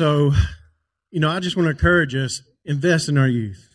[0.00, 0.32] So,
[1.10, 3.68] you know, I just want to encourage us invest in our youth,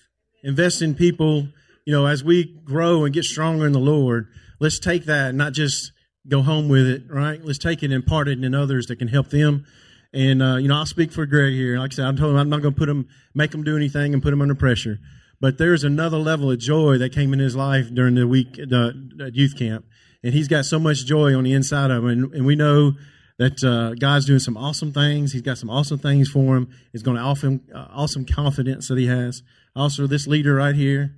[0.44, 1.50] invest in people.
[1.86, 4.26] You know, as we grow and get stronger in the Lord,
[4.60, 5.92] let's take that and not just
[6.28, 7.40] go home with it, right?
[7.46, 9.68] Let's take it and impart it in others that can help them.
[10.16, 11.78] And uh, you know, I'll speak for Greg here.
[11.78, 13.78] Like I said, I told him I'm not going to put him, make him do
[13.78, 14.98] anything, and put him under pressure.
[15.40, 19.12] But there's another level of joy that came in his life during the week, the,
[19.16, 19.86] the youth camp,
[20.24, 22.10] and he's got so much joy on the inside of him.
[22.10, 22.94] And, and we know
[23.38, 25.34] that uh, God's doing some awesome things.
[25.34, 26.70] He's got some awesome things for him.
[26.92, 29.44] He's going to offer him uh, awesome confidence that he has.
[29.76, 31.16] Also, this leader right here,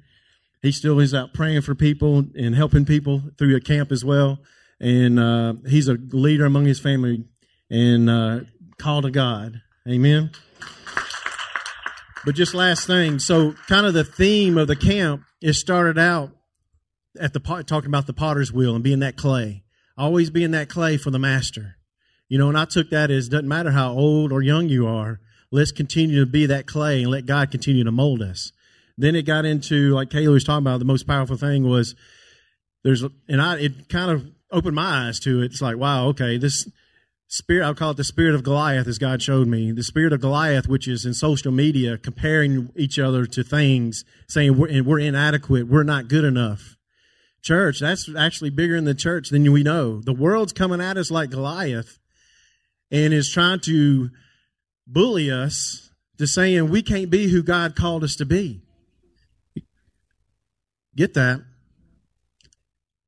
[0.62, 4.40] he still is out praying for people and helping people through a camp as well.
[4.80, 7.26] And uh, he's a leader among his family
[7.70, 8.40] and uh,
[8.80, 9.62] called to God.
[9.88, 10.32] Amen.
[12.26, 16.32] But just last thing, so kind of the theme of the camp is started out
[17.20, 19.64] at the talking about the potter's wheel and being that clay,
[19.98, 21.78] always being that clay for the master.
[22.30, 25.20] You know, and I took that as doesn't matter how old or young you are,
[25.52, 28.52] let's continue to be that clay and let God continue to mold us.
[28.98, 30.80] Then it got into like Kaylee was talking about.
[30.80, 31.96] The most powerful thing was
[32.84, 35.46] there's, and I it kind of opened my eyes to it.
[35.46, 36.68] It's like wow, okay, this
[37.28, 39.72] spirit I'll call it the spirit of Goliath, as God showed me.
[39.72, 44.58] The spirit of Goliath, which is in social media, comparing each other to things, saying
[44.58, 46.76] we're, we're inadequate, we're not good enough.
[47.42, 50.02] Church, that's actually bigger in the church than we know.
[50.02, 52.00] The world's coming at us like Goliath
[52.92, 54.10] and is trying to
[54.86, 58.62] bully us to saying we can't be who God called us to be.
[60.96, 61.44] Get that?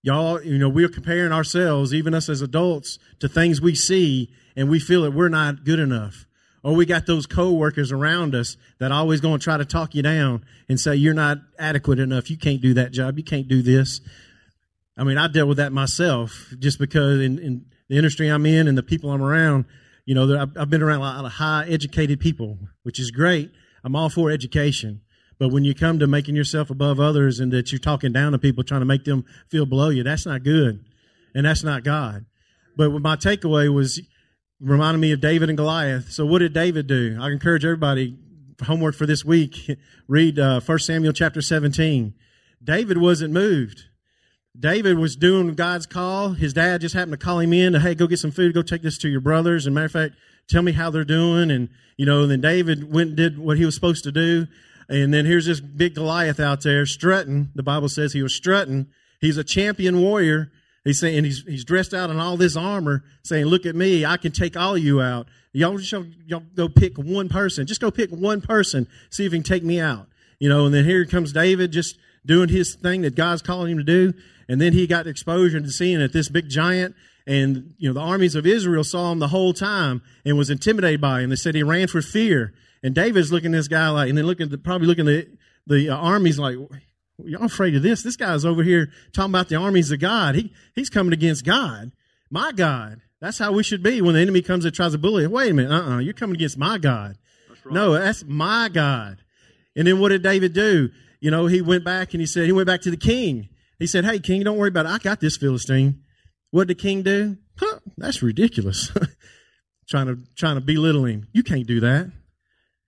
[0.01, 4.69] Y'all, you know, we're comparing ourselves, even us as adults, to things we see and
[4.69, 6.25] we feel that we're not good enough.
[6.63, 10.03] Or we got those coworkers around us that always going to try to talk you
[10.03, 12.29] down and say you're not adequate enough.
[12.29, 13.17] You can't do that job.
[13.17, 14.01] You can't do this.
[14.97, 18.67] I mean, I dealt with that myself just because in, in the industry I'm in
[18.67, 19.65] and the people I'm around,
[20.05, 23.51] you know, I've, been around a lot of high educated people, which is great.
[23.83, 25.01] I'm all for education.
[25.37, 28.39] But when you come to making yourself above others and that you're talking down to
[28.39, 30.83] people trying to make them feel below you, that's not good.
[31.33, 32.25] And that's not God.
[32.75, 34.01] But my takeaway was
[34.59, 36.11] reminding me of David and Goliath.
[36.11, 37.17] So what did David do?
[37.19, 38.17] I encourage everybody,
[38.63, 39.69] homework for this week,
[40.07, 42.13] read uh, 1 Samuel chapter 17.
[42.63, 43.85] David wasn't moved.
[44.59, 46.29] David was doing God's call.
[46.33, 48.61] His dad just happened to call him in to, hey, go get some food, go
[48.61, 49.65] take this to your brothers.
[49.65, 50.15] And matter of fact,
[50.49, 51.49] tell me how they're doing.
[51.49, 54.47] And, you know, then David went and did what he was supposed to do.
[54.89, 57.49] And then here's this big Goliath out there strutting.
[57.55, 58.87] The Bible says he was strutting.
[59.21, 60.51] He's a champion warrior.
[60.83, 64.05] He's saying he's he's dressed out in all this armor, saying, "Look at me!
[64.05, 65.27] I can take all you out.
[65.51, 65.91] Y'all just
[66.25, 67.67] y'all go pick one person.
[67.67, 68.87] Just go pick one person.
[69.11, 70.07] See if he can take me out."
[70.39, 70.65] You know.
[70.65, 74.13] And then here comes David, just doing his thing that God's calling him to do.
[74.49, 76.95] And then he got exposure to seeing that this big giant
[77.27, 80.99] and you know the armies of Israel saw him the whole time and was intimidated
[80.99, 81.29] by him.
[81.29, 82.53] They said he ran for fear.
[82.81, 85.27] And David's looking at this guy like, and then looking, at the, probably looking at
[85.67, 86.55] the uh, armies like,
[87.23, 88.01] y'all afraid of this?
[88.01, 90.35] This guy's over here talking about the armies of God.
[90.35, 91.91] He he's coming against God,
[92.31, 93.01] my God.
[93.21, 95.27] That's how we should be when the enemy comes and tries to bully.
[95.27, 97.17] Wait a minute, uh, uh-uh, uh, you're coming against my God.
[97.49, 97.75] That's right.
[97.75, 99.17] No, that's my God.
[99.75, 100.89] And then what did David do?
[101.19, 103.49] You know, he went back and he said he went back to the king.
[103.79, 104.89] He said, "Hey, king, don't worry about it.
[104.89, 106.03] I got this Philistine."
[106.51, 107.37] What did the king do?
[107.57, 108.91] Huh, that's ridiculous.
[109.89, 111.27] trying to trying to belittle him.
[111.33, 112.11] You can't do that.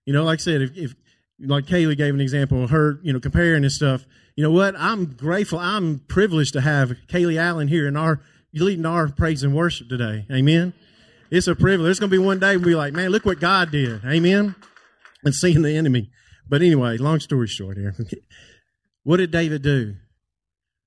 [0.06, 0.96] You know, like I said, if, if
[1.40, 4.06] like Kaylee gave an example of her, you know, comparing and stuff.
[4.36, 4.76] You know what?
[4.78, 5.60] I'm grateful.
[5.60, 8.22] I'm privileged to have Kaylee Allen here in our
[8.54, 10.26] leading our praise and worship today.
[10.32, 10.74] Amen.
[11.30, 11.86] It's a privilege.
[11.86, 14.04] There's going to be one day we'll be like, man, look what God did.
[14.06, 14.56] Amen.
[15.24, 16.10] And seeing the enemy.
[16.48, 17.96] But anyway, long story short here.
[19.04, 19.96] what did David do?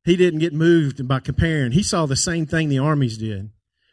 [0.05, 1.73] He didn't get moved by comparing.
[1.73, 3.51] He saw the same thing the armies did.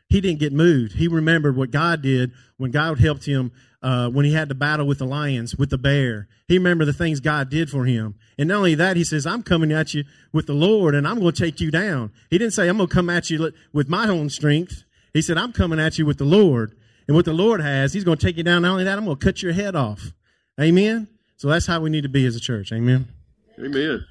[0.10, 0.94] He didn't get moved.
[0.94, 4.86] He remembered what God did when God helped him uh, when he had to battle
[4.86, 6.28] with the lions, with the bear.
[6.50, 8.16] He remembered the things God did for him.
[8.38, 10.04] And not only that, he says, I'm coming at you
[10.34, 12.12] with the Lord and I'm going to take you down.
[12.30, 14.84] He didn't say, I'm going to come at you with my own strength.
[15.13, 16.75] He said, I'm coming at you with the Lord.
[17.08, 18.63] And what the Lord has, he's going to take you down.
[18.63, 20.12] Not only that, I'm going to cut your head off.
[20.60, 21.08] Amen.
[21.38, 22.72] So that's how we need to be as a church.
[22.72, 23.08] Amen.
[23.58, 24.06] Amen.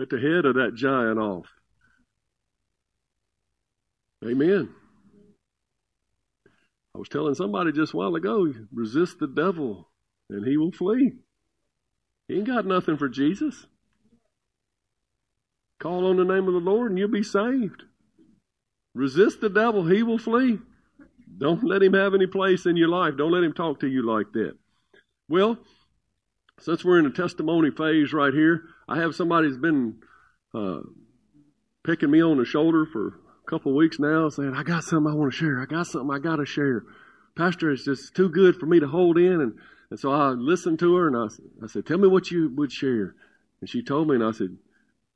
[0.00, 1.44] Cut the head of that giant off.
[4.24, 4.70] Amen.
[6.94, 9.90] I was telling somebody just a while ago resist the devil
[10.30, 11.12] and he will flee.
[12.28, 13.66] He ain't got nothing for Jesus.
[15.78, 17.82] Call on the name of the Lord and you'll be saved.
[18.94, 20.60] Resist the devil, he will flee.
[21.36, 23.18] Don't let him have any place in your life.
[23.18, 24.56] Don't let him talk to you like that.
[25.28, 25.58] Well,
[26.60, 29.96] since we're in the testimony phase right here, I have somebody who's been
[30.54, 30.80] uh,
[31.84, 35.10] picking me on the shoulder for a couple of weeks now, saying, I got something
[35.10, 35.60] I want to share.
[35.60, 36.84] I got something I got to share.
[37.36, 39.40] Pastor, it's just too good for me to hold in.
[39.40, 39.54] And,
[39.90, 42.72] and so I listened to her and I, I said, Tell me what you would
[42.72, 43.14] share.
[43.60, 44.56] And she told me, and I said,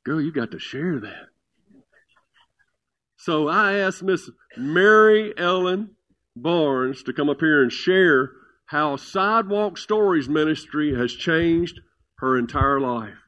[0.05, 1.27] Girl, you got to share that.
[3.17, 5.97] So I asked Miss Mary Ellen
[6.37, 8.33] Barnes to come up here and share
[8.67, 11.81] how Sidewalk Stories Ministry has changed
[12.19, 13.19] her entire life.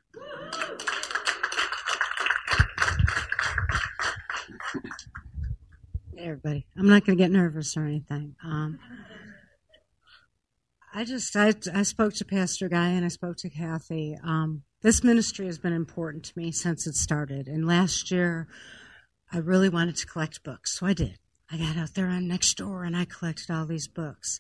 [6.27, 6.67] everybody.
[6.77, 8.35] I'm not going to get nervous or anything.
[8.45, 8.79] Um,
[10.93, 14.17] I just I, I spoke to Pastor Guy and I spoke to Kathy.
[14.25, 17.49] Um, this ministry has been important to me since it started.
[17.49, 18.49] And last year,
[19.33, 21.19] I really wanted to collect books, so I did.
[21.51, 24.39] I got out there on Nextdoor and I collected all these books.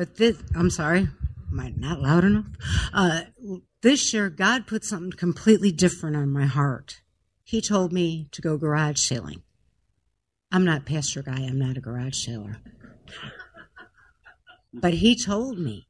[0.00, 1.08] But this, I'm sorry,
[1.52, 2.46] am I not loud enough?
[2.90, 3.24] Uh,
[3.82, 7.02] this year, God put something completely different on my heart.
[7.44, 9.42] He told me to go garage sailing.
[10.50, 12.62] I'm not Pastor Guy, I'm not a garage sailor.
[14.72, 15.86] But he told me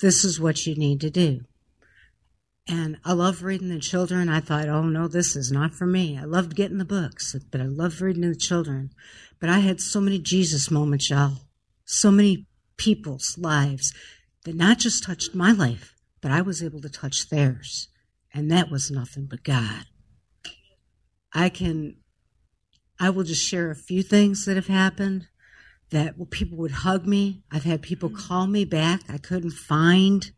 [0.00, 1.40] this is what you need to do.
[2.68, 4.28] And I love reading the children.
[4.28, 6.16] I thought, oh no, this is not for me.
[6.16, 8.90] I loved getting the books, but I loved reading the children.
[9.40, 11.38] But I had so many Jesus moments, y'all.
[11.84, 12.46] So many
[12.82, 13.92] people's lives
[14.44, 17.88] that not just touched my life, but I was able to touch theirs.
[18.34, 19.84] And that was nothing but God.
[21.32, 21.96] I can,
[22.98, 25.28] I will just share a few things that have happened
[25.90, 27.42] that people would hug me.
[27.52, 28.26] I've had people mm-hmm.
[28.26, 29.02] call me back.
[29.08, 30.30] I couldn't find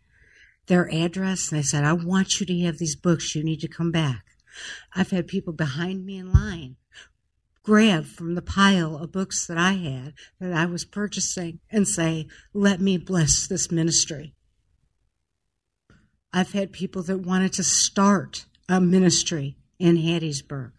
[0.67, 3.35] their address and they said, I want you to have these books.
[3.35, 4.25] You need to come back.
[4.95, 6.77] I've had people behind me in line
[7.65, 12.29] grab from the pile of books that I had that I was purchasing and say,
[12.53, 14.35] Let me bless this ministry.
[16.33, 20.73] I've had people that wanted to start a ministry in Hattiesburg.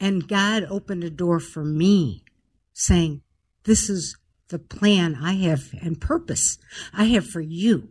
[0.00, 2.24] And God opened a door for me
[2.72, 3.22] saying,
[3.64, 4.16] This is
[4.48, 6.58] the plan I have and purpose
[6.92, 7.90] I have for you.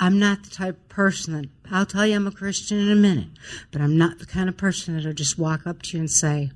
[0.00, 2.94] I'm not the type of person that I'll tell you I'm a Christian in a
[2.94, 3.30] minute,
[3.72, 6.52] but I'm not the kind of person that'll just walk up to you and say,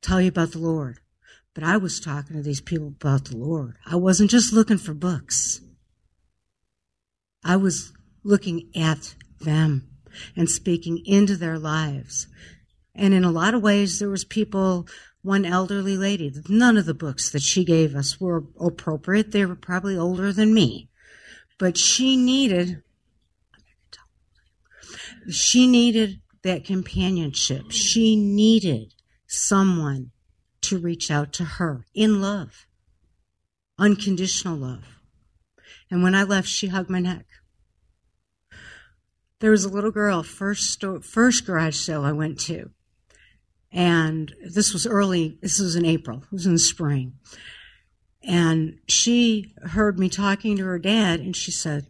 [0.00, 0.98] tell you about the Lord.
[1.52, 3.76] But I was talking to these people about the Lord.
[3.86, 5.60] I wasn't just looking for books.
[7.44, 7.92] I was
[8.22, 9.88] looking at them
[10.36, 12.28] and speaking into their lives.
[12.94, 14.86] And in a lot of ways, there was people,
[15.22, 19.32] one elderly lady, none of the books that she gave us were appropriate.
[19.32, 20.88] They were probably older than me.
[21.58, 22.82] But she needed,
[25.30, 27.70] she needed that companionship.
[27.70, 28.94] She needed
[29.26, 30.10] someone
[30.62, 32.66] to reach out to her in love,
[33.78, 34.84] unconditional love.
[35.90, 37.26] And when I left, she hugged my neck.
[39.40, 42.70] There was a little girl, first, first garage sale I went to.
[43.70, 47.14] And this was early, this was in April, it was in the spring.
[48.26, 51.86] And she heard me talking to her dad and she said,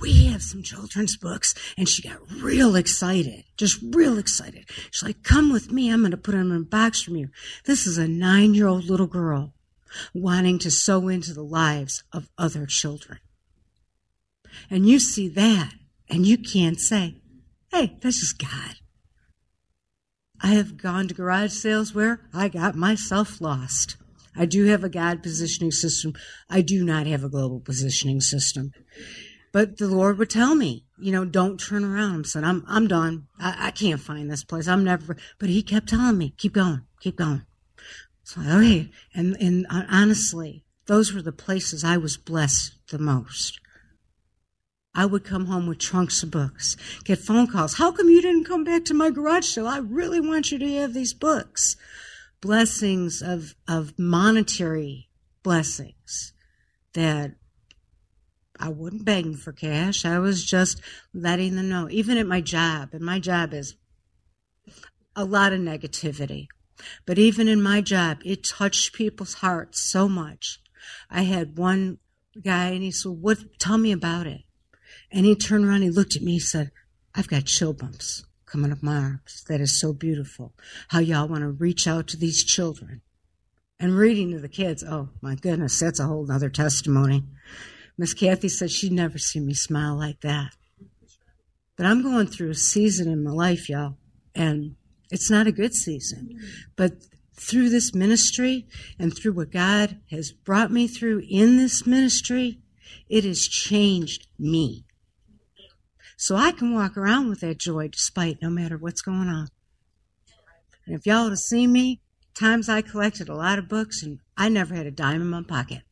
[0.00, 1.54] we have some children's books.
[1.76, 4.64] And she got real excited, just real excited.
[4.90, 5.90] She's like, come with me.
[5.90, 7.28] I'm going to put them in a box from you.
[7.64, 9.54] This is a nine year old little girl
[10.14, 13.18] wanting to sow into the lives of other children.
[14.70, 15.72] And you see that
[16.08, 17.16] and you can't say,
[17.70, 18.76] hey, this is God.
[20.40, 23.96] I have gone to garage sales where I got myself lost.
[24.38, 26.14] I do have a God positioning system.
[26.48, 28.72] I do not have a global positioning system.
[29.52, 32.26] But the Lord would tell me, you know, don't turn around.
[32.26, 33.26] I said, I'm, I'm done.
[33.40, 34.68] I, I can't find this place.
[34.68, 37.42] I'm never, but he kept telling me, keep going, keep going.
[38.22, 38.90] So, okay.
[39.14, 43.58] And, and honestly, those were the places I was blessed the most.
[44.94, 47.74] I would come home with trunks of books, get phone calls.
[47.74, 49.66] How come you didn't come back to my garage sale?
[49.66, 51.76] I really want you to have these books
[52.40, 55.08] blessings of, of monetary
[55.42, 56.32] blessings
[56.94, 57.32] that
[58.58, 60.04] I wasn't begging for cash.
[60.04, 60.80] I was just
[61.14, 63.76] letting them know, even at my job, and my job is
[65.14, 66.46] a lot of negativity.
[67.06, 70.60] But even in my job, it touched people's hearts so much.
[71.10, 71.98] I had one
[72.42, 74.42] guy and he said, What tell me about it?
[75.10, 76.70] And he turned around, he looked at me, he said,
[77.14, 79.44] I've got chill bumps coming up my arms.
[79.48, 80.52] That is so beautiful.
[80.88, 83.02] How y'all want to reach out to these children.
[83.80, 87.24] And reading to the kids, oh my goodness, that's a whole nother testimony.
[87.96, 90.50] Miss Kathy said she'd never seen me smile like that.
[91.76, 93.96] But I'm going through a season in my life, y'all,
[94.34, 94.74] and
[95.12, 96.40] it's not a good season.
[96.74, 98.66] But through this ministry
[98.98, 102.58] and through what God has brought me through in this ministry,
[103.08, 104.84] it has changed me.
[106.20, 109.46] So I can walk around with that joy despite no matter what's going on.
[110.84, 112.00] And if y'all would have seen me,
[112.34, 115.44] times I collected a lot of books and I never had a dime in my
[115.44, 115.82] pocket.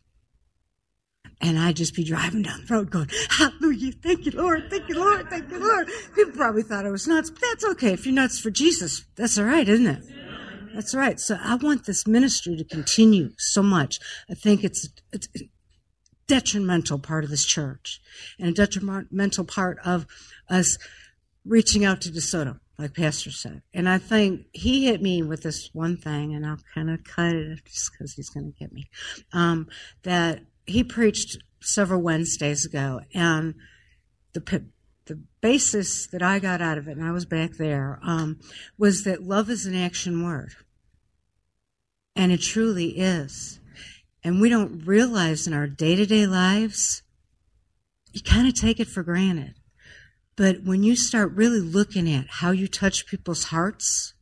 [1.40, 4.96] And I'd just be driving down the road going, Hallelujah, thank you, Lord, thank you,
[4.96, 5.88] Lord, thank you, Lord.
[6.16, 7.92] People probably thought I was nuts, but that's okay.
[7.92, 10.02] If you're nuts for Jesus, that's all right, isn't it?
[10.74, 11.20] That's right.
[11.20, 14.00] So I want this ministry to continue so much.
[14.28, 15.28] I think it's, it's
[16.26, 18.00] detrimental part of this church
[18.38, 20.06] and a detrimental part of
[20.48, 20.78] us
[21.44, 23.62] reaching out to DeSoto, like Pastor said.
[23.72, 27.34] And I think he hit me with this one thing, and I'll kind of cut
[27.34, 28.88] it just because he's going to get me.
[29.32, 29.68] Um,
[30.02, 33.54] that he preached several Wednesdays ago, and
[34.32, 34.64] the
[35.06, 38.40] the basis that I got out of it, and I was back there, um,
[38.76, 40.54] was that love is an action word,
[42.16, 43.60] and it truly is.
[44.26, 47.04] And we don't realize in our day to day lives,
[48.10, 49.54] you kind of take it for granted.
[50.34, 54.14] But when you start really looking at how you touch people's hearts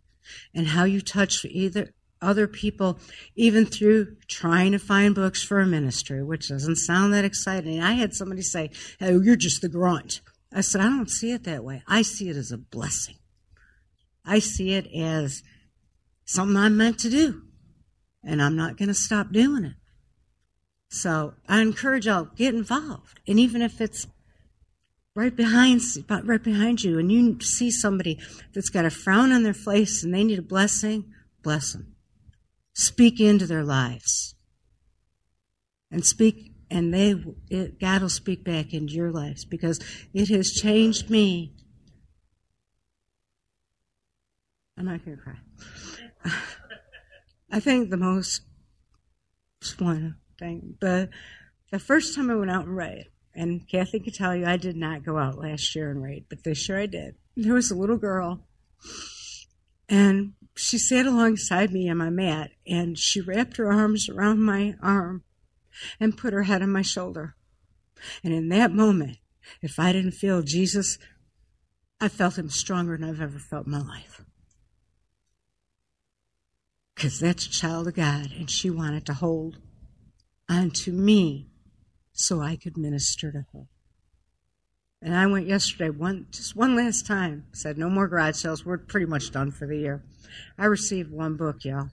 [0.55, 2.99] and how you touch either other people,
[3.35, 7.81] even through trying to find books for a ministry, which doesn't sound that exciting.
[7.81, 10.21] I had somebody say, Oh, you're just the grunt.
[10.53, 11.83] I said, I don't see it that way.
[11.89, 13.17] I see it as a blessing.
[14.23, 15.43] I see it as
[16.27, 17.45] something I'm meant to do,
[18.23, 19.77] and I'm not going to stop doing it.
[20.95, 24.07] So I encourage y'all get involved, and even if it's
[25.17, 28.21] right behind right behind you, and you see somebody
[28.55, 31.97] that's got a frown on their face and they need a blessing, bless them.
[32.75, 34.37] Speak into their lives.
[35.91, 37.17] And speak, and they,
[37.51, 39.81] it, God will speak back into your lives because
[40.13, 41.57] it has changed me.
[44.79, 45.39] I'm not to cry.
[47.51, 48.43] I think the most
[49.81, 51.11] one thing, but
[51.71, 54.77] the first time I went out and read, and Kathy could tell you I did
[54.77, 57.17] not go out last year and read, but this year I did.
[57.37, 58.47] There was a little girl,
[59.89, 64.77] and she sat alongside me on my mat and she wrapped her arms around my
[64.81, 65.25] arm
[65.99, 67.35] and put her head on my shoulder.
[68.23, 69.19] And in that moment,
[69.63, 70.99] if I didn't feel Jesus,
[72.01, 74.23] I felt him stronger than I've ever felt in my life.
[76.95, 79.59] Because that's a child of God, and she wanted to hold
[80.49, 81.49] on to me
[82.13, 83.67] so I could minister to her.
[85.03, 87.45] And I went yesterday, one just one last time.
[87.53, 88.65] Said no more garage sales.
[88.65, 90.03] We're pretty much done for the year.
[90.57, 91.91] I received one book, y'all.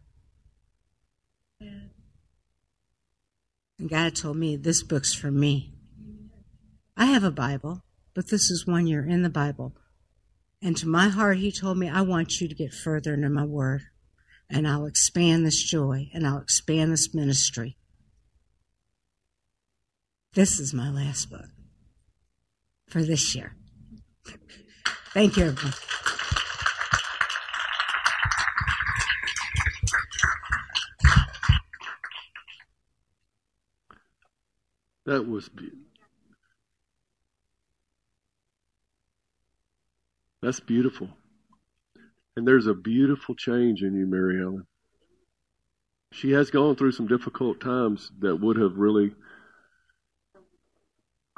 [1.59, 1.89] And
[3.89, 5.73] God told me this book's for me.
[6.95, 9.75] I have a Bible, but this is one year in the Bible.
[10.61, 13.43] And to my heart, He told me, I want you to get further into my
[13.43, 13.81] word.
[14.49, 17.77] And I'll expand this joy and I'll expand this ministry.
[20.33, 21.49] This is my last book
[22.87, 23.53] for this year.
[25.13, 25.73] Thank you, everyone.
[35.05, 35.79] That was beautiful.
[40.41, 41.09] That's beautiful.
[42.37, 44.65] And there's a beautiful change in you, Mary Ellen.
[46.13, 49.13] She has gone through some difficult times that would have really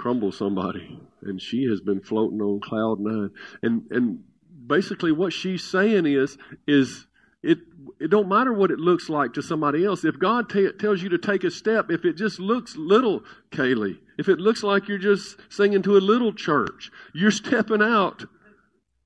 [0.04, 1.00] crumble somebody.
[1.22, 3.32] And she has been floating on cloud nine.
[3.62, 4.20] And and
[4.68, 7.08] basically what she's saying is is
[7.42, 7.60] it
[8.02, 10.04] it don't matter what it looks like to somebody else.
[10.04, 13.98] If God t- tells you to take a step, if it just looks little, Kaylee,
[14.18, 18.26] if it looks like you're just singing to a little church, you're stepping out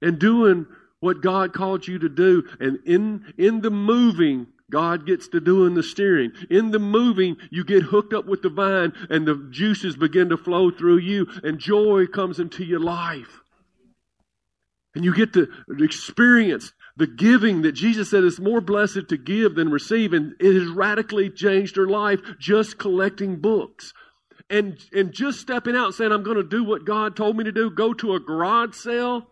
[0.01, 0.65] and doing
[0.99, 2.43] what God called you to do.
[2.59, 6.31] And in in the moving, God gets to doing the steering.
[6.49, 10.37] In the moving, you get hooked up with the vine and the juices begin to
[10.37, 13.41] flow through you and joy comes into your life.
[14.93, 15.47] And you get to
[15.79, 20.11] experience the giving that Jesus said is more blessed to give than receive.
[20.11, 23.93] And it has radically changed her life just collecting books.
[24.49, 27.51] And, and just stepping out saying, I'm going to do what God told me to
[27.51, 29.27] do, go to a garage sale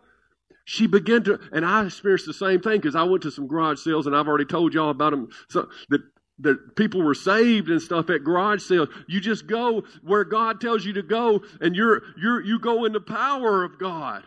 [0.66, 3.78] she began to, and I experienced the same thing because I went to some garage
[3.78, 5.30] sales, and I've already told y'all about them.
[5.48, 6.02] So that
[6.40, 8.88] that people were saved and stuff at garage sales.
[9.06, 12.92] You just go where God tells you to go, and you're you're you go in
[12.92, 14.24] the power of God.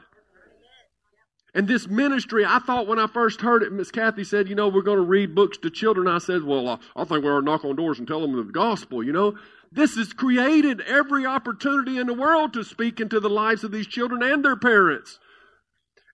[1.53, 4.69] And this ministry, I thought when I first heard it, Miss Kathy said, you know,
[4.69, 6.07] we're going to read books to children.
[6.07, 8.35] I said, well, I, I think we ought to knock on doors and tell them
[8.35, 9.35] the gospel, you know.
[9.71, 13.87] This has created every opportunity in the world to speak into the lives of these
[13.87, 15.19] children and their parents.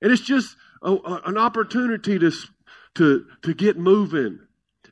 [0.02, 2.32] And it's just a, a, an opportunity to,
[2.96, 4.40] to, to get moving.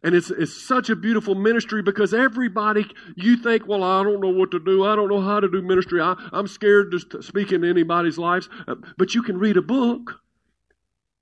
[0.03, 4.31] And it's, it's such a beautiful ministry because everybody, you think, well, I don't know
[4.31, 4.85] what to do.
[4.85, 6.01] I don't know how to do ministry.
[6.01, 8.49] I, I'm scared to speak into anybody's lives.
[8.67, 10.19] Uh, but you can read a book.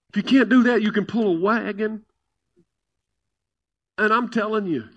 [0.10, 2.04] If you can't do that, you can pull a wagon.
[4.00, 4.90] And I'm telling you,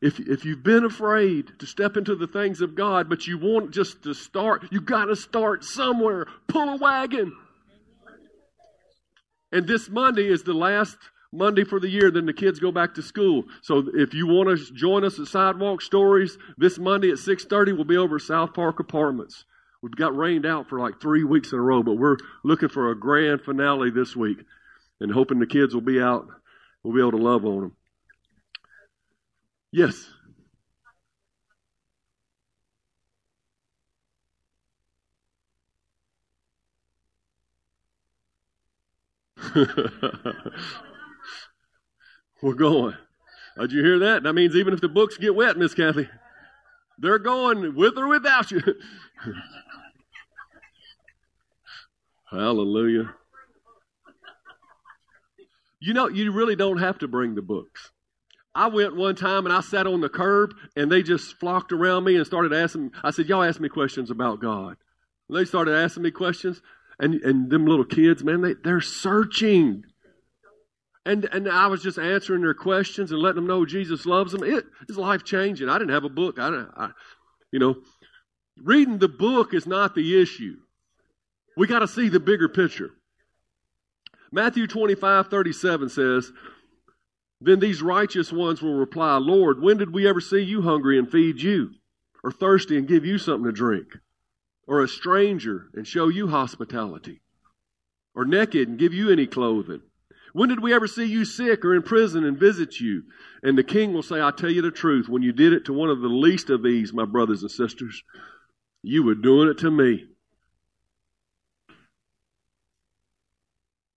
[0.00, 3.70] if, if you've been afraid to step into the things of God, but you want
[3.72, 6.26] just to start, you got to start somewhere.
[6.48, 7.36] Pull a wagon.
[9.52, 10.96] And this Monday is the last
[11.32, 13.44] Monday for the year, then the kids go back to school.
[13.62, 17.84] So if you want to join us at Sidewalk Stories, this Monday at 6.30, we'll
[17.84, 19.44] be over at South Park Apartments.
[19.82, 22.90] We've got rained out for like three weeks in a row, but we're looking for
[22.90, 24.38] a grand finale this week
[25.00, 26.26] and hoping the kids will be out.
[26.82, 27.76] We'll be able to love on them.
[29.70, 30.10] Yes.
[42.42, 42.94] We're going.
[43.58, 44.22] Did you hear that?
[44.22, 46.08] That means even if the books get wet, Miss Kathy,
[46.98, 48.60] they're going with or without you.
[52.30, 53.14] Hallelujah.
[55.80, 57.90] You know, you really don't have to bring the books.
[58.54, 62.04] I went one time and I sat on the curb and they just flocked around
[62.04, 62.90] me and started asking.
[63.04, 64.76] I said, Y'all ask me questions about God.
[65.28, 66.60] And they started asking me questions.
[67.00, 69.84] And, and them little kids, man, they, they're searching.
[71.06, 74.42] And, and I was just answering their questions and letting them know Jesus loves them.
[74.42, 75.68] It is life changing.
[75.68, 76.38] I didn't have a book.
[76.38, 76.90] I, I,
[77.52, 77.76] you know,
[78.62, 80.56] reading the book is not the issue.
[81.56, 82.90] We got to see the bigger picture.
[84.30, 86.32] Matthew 25, 37 says,
[87.40, 91.10] Then these righteous ones will reply, Lord, when did we ever see you hungry and
[91.10, 91.70] feed you?
[92.22, 93.86] Or thirsty and give you something to drink?
[94.68, 97.22] Or a stranger and show you hospitality?
[98.14, 99.80] Or naked and give you any clothing?
[100.32, 103.04] When did we ever see you sick or in prison and visit you?
[103.42, 105.72] And the king will say, I tell you the truth, when you did it to
[105.72, 108.02] one of the least of these, my brothers and sisters,
[108.82, 110.04] you were doing it to me.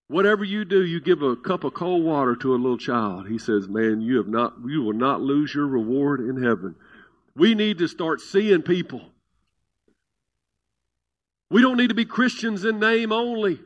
[0.07, 3.27] Whatever you do, you give a cup of cold water to a little child.
[3.27, 6.75] He says, Man, you have not you will not lose your reward in heaven.
[7.35, 9.01] We need to start seeing people.
[11.51, 13.59] We don't need to be Christians in name only.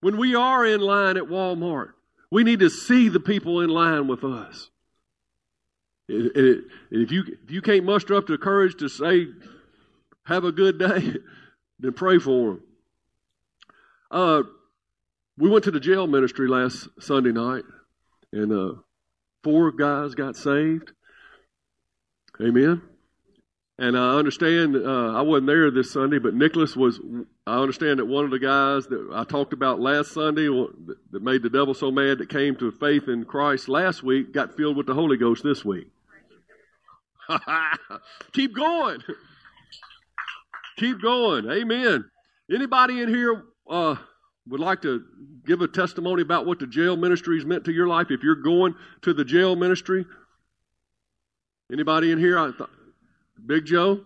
[0.00, 1.90] When we are in line at Walmart,
[2.30, 4.70] we need to see the people in line with us.
[6.08, 9.26] If you, if you can't muster up the courage to say,
[10.26, 11.14] have a good day,
[11.80, 12.62] then pray for them.
[14.12, 14.42] Uh,
[15.36, 17.64] we went to the jail ministry last Sunday night,
[18.32, 18.80] and uh,
[19.42, 20.92] four guys got saved.
[22.40, 22.82] Amen.
[23.80, 27.00] And I understand, uh, I wasn't there this Sunday, but Nicholas was,
[27.46, 30.48] I understand that one of the guys that I talked about last Sunday
[31.12, 34.54] that made the devil so mad that came to faith in Christ last week got
[34.54, 35.88] filled with the Holy Ghost this week.
[38.32, 39.02] Keep going.
[40.76, 41.50] Keep going.
[41.50, 42.04] Amen.
[42.52, 43.96] Anybody in here uh,
[44.46, 45.02] would like to
[45.46, 48.08] give a testimony about what the jail ministry has meant to your life?
[48.10, 50.04] If you're going to the jail ministry,
[51.72, 52.38] anybody in here?
[52.38, 52.68] I th-
[53.46, 54.04] Big Joe?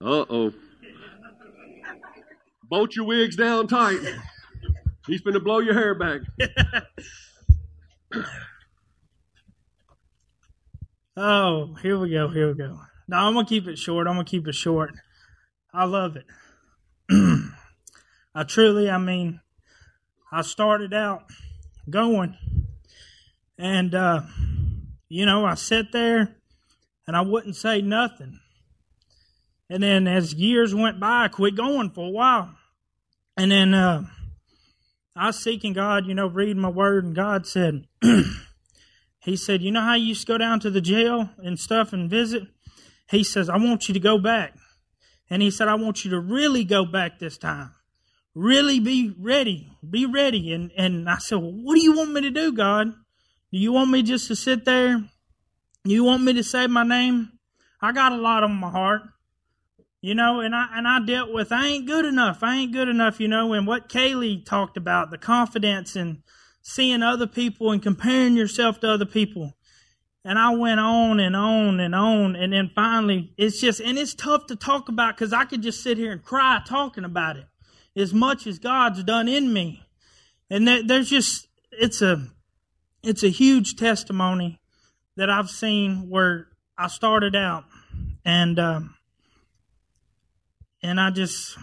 [0.00, 0.52] Uh oh.
[2.64, 4.00] Bolt your wigs down tight.
[5.06, 6.20] He's going to blow your hair back.
[11.16, 12.28] oh, here we go.
[12.28, 12.78] Here we go.
[13.08, 14.06] Now I'm going to keep it short.
[14.06, 14.92] I'm going to keep it short.
[15.72, 16.26] I love it.
[18.34, 19.40] I truly, I mean,
[20.30, 21.22] I started out
[21.88, 22.36] going
[23.56, 24.22] and, uh,
[25.08, 26.36] you know, I sat there
[27.08, 28.38] and I wouldn't say nothing.
[29.70, 32.54] And then as years went by, I quit going for a while.
[33.34, 34.04] And then uh,
[35.16, 37.86] I was seeking God, you know, reading my word, and God said,
[39.20, 41.94] He said, You know how you used to go down to the jail and stuff
[41.94, 42.42] and visit?
[43.10, 44.54] He says, I want you to go back.
[45.30, 47.72] And He said, I want you to really go back this time.
[48.34, 49.72] Really be ready.
[49.88, 50.52] Be ready.
[50.52, 52.88] And, and I said, well, What do you want me to do, God?
[53.50, 55.08] Do you want me just to sit there
[55.90, 57.32] you want me to say my name?
[57.80, 59.02] I got a lot on my heart.
[60.00, 62.42] You know, and I and I dealt with I ain't good enough.
[62.42, 66.22] I ain't good enough, you know, and what Kaylee talked about, the confidence and
[66.62, 69.54] seeing other people and comparing yourself to other people.
[70.24, 72.36] And I went on and on and on.
[72.36, 75.82] And then finally, it's just, and it's tough to talk about because I could just
[75.82, 77.46] sit here and cry talking about it
[77.96, 79.82] as much as God's done in me.
[80.50, 82.28] And there, there's just it's a
[83.02, 84.57] it's a huge testimony
[85.18, 86.46] that I've seen where
[86.78, 87.64] I started out.
[88.24, 88.94] And um,
[90.80, 91.58] and I just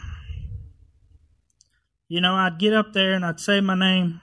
[2.09, 4.21] you know I'd get up there and I'd say my name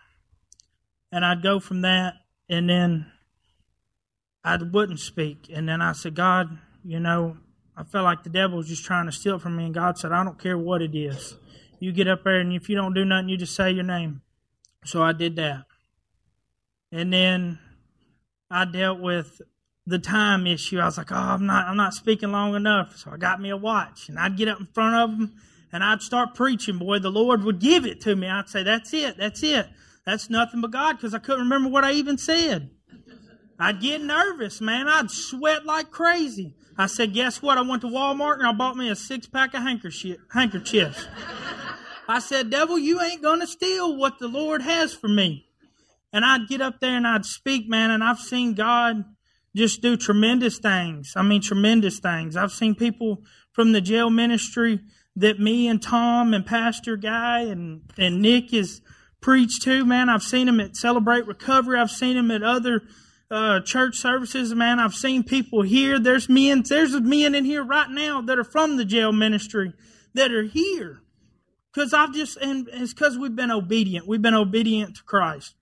[1.11, 2.15] and I'd go from that
[2.49, 3.11] and then
[4.45, 5.51] I wouldn't speak.
[5.53, 7.39] And then I said God you know
[7.75, 9.65] I felt like the devil was just trying to steal from me.
[9.65, 11.37] And God said I don't care what it is.
[11.81, 14.21] You get up there and if you don't do nothing you just say your name.
[14.85, 15.65] So I did that.
[16.91, 17.59] And then
[18.53, 19.41] I dealt with
[19.87, 20.79] the time issue.
[20.79, 22.97] I was like, oh, I'm not, I'm not speaking long enough.
[22.99, 25.35] So I got me a watch, and I'd get up in front of them,
[25.73, 26.79] and I'd start preaching.
[26.79, 28.29] Boy, the Lord would give it to me.
[28.29, 29.67] I'd say, that's it, that's it.
[30.05, 32.71] That's nothing but God, because I couldn't remember what I even said.
[33.59, 34.89] I'd get nervous, man.
[34.89, 36.55] I'd sweat like crazy.
[36.77, 37.59] I said, guess what?
[37.59, 41.07] I went to Walmart and I bought me a six pack of handkerchiefs.
[42.09, 45.47] I said, devil, you ain't to steal what the Lord has for me.
[46.13, 49.05] And I'd get up there and I'd speak, man, and I've seen God
[49.55, 51.13] just do tremendous things.
[51.17, 52.37] I mean, tremendous things.
[52.37, 53.23] I've seen people
[53.53, 54.81] from the jail ministry
[55.17, 58.81] that me and Tom and Pastor Guy and, and Nick is
[59.21, 60.09] preached to, man.
[60.09, 61.79] I've seen them at Celebrate Recovery.
[61.79, 62.83] I've seen them at other
[63.31, 64.79] uh, church services, man.
[64.79, 65.99] I've seen people here.
[65.99, 69.73] There's men, there's men in here right now that are from the jail ministry
[70.15, 71.03] that are here.
[71.73, 74.07] Because I've just, and it's because we've been obedient.
[74.07, 75.55] We've been obedient to Christ.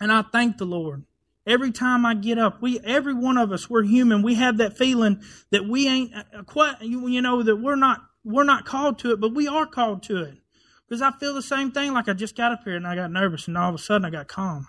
[0.00, 1.04] And I thank the Lord.
[1.46, 4.22] Every time I get up, we, every one of us, we're human.
[4.22, 8.44] We have that feeling that we ain't uh, quite, you know, that we're not, we're
[8.44, 10.38] not called to it, but we are called to it.
[10.86, 11.92] Because I feel the same thing.
[11.92, 14.04] Like I just got up here and I got nervous, and all of a sudden
[14.04, 14.66] I got calm.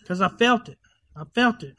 [0.00, 0.78] Because I felt it.
[1.16, 1.76] I felt it.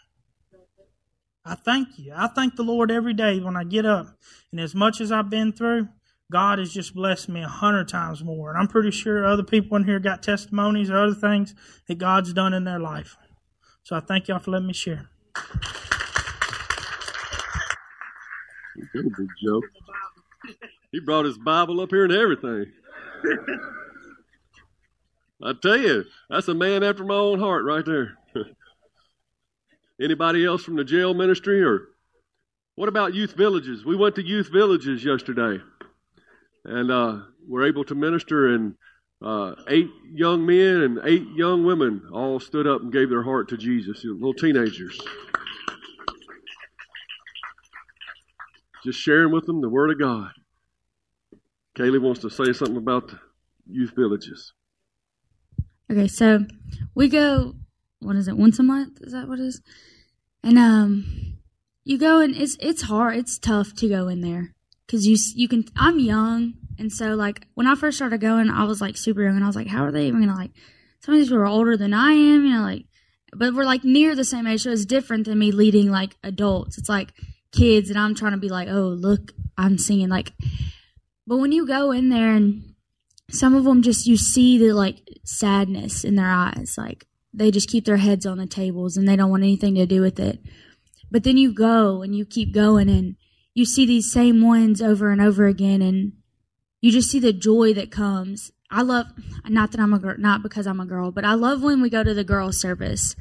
[1.43, 2.13] I thank you.
[2.15, 4.08] I thank the Lord every day when I get up.
[4.52, 5.89] And as much as I've been through,
[6.31, 8.49] God has just blessed me a hundred times more.
[8.49, 11.53] And I'm pretty sure other people in here got testimonies or other things
[11.87, 13.17] that God's done in their life.
[13.83, 15.09] So I thank y'all for letting me share.
[18.93, 19.05] Big
[19.43, 19.61] Joe.
[20.91, 22.71] He brought his Bible up here and everything.
[25.43, 28.17] I tell you, that's a man after my own heart right there.
[30.01, 31.89] Anybody else from the jail ministry or
[32.75, 33.83] what about youth villages?
[33.83, 35.61] We went to youth villages yesterday
[36.65, 38.54] and uh, were able to minister.
[38.54, 38.76] And
[39.21, 43.50] uh, eight young men and eight young women all stood up and gave their heart
[43.50, 44.04] to Jesus.
[44.04, 45.00] Little teenagers,
[48.84, 50.32] just sharing with them the Word of God.
[51.78, 53.19] Kaylee wants to say something about the
[53.67, 54.54] youth villages.
[55.89, 56.45] Okay, so
[56.95, 57.56] we go.
[58.00, 58.36] What is it?
[58.36, 59.00] Once a month?
[59.02, 59.62] Is that what it is?
[60.43, 61.38] And um,
[61.84, 63.15] you go and it's it's hard.
[63.15, 64.56] It's tough to go in there
[64.91, 65.63] because you you can.
[65.77, 69.36] I'm young, and so like when I first started going, I was like super young,
[69.36, 70.51] and I was like, how are they even gonna like?
[70.99, 72.86] Some of these people are older than I am, you know, like,
[73.34, 76.77] but we're like near the same age, so it's different than me leading like adults.
[76.77, 77.13] It's like
[77.54, 80.34] kids, and I'm trying to be like, oh look, I'm singing like.
[81.25, 82.73] But when you go in there and
[83.30, 87.69] some of them just you see the like sadness in their eyes, like they just
[87.69, 90.39] keep their heads on the tables and they don't want anything to do with it.
[91.10, 93.15] But then you go and you keep going and
[93.53, 96.13] you see these same ones over and over again and
[96.81, 98.51] you just see the joy that comes.
[98.69, 99.07] I love,
[99.47, 101.89] not that I'm a girl, not because I'm a girl, but I love when we
[101.89, 103.15] go to the girl service.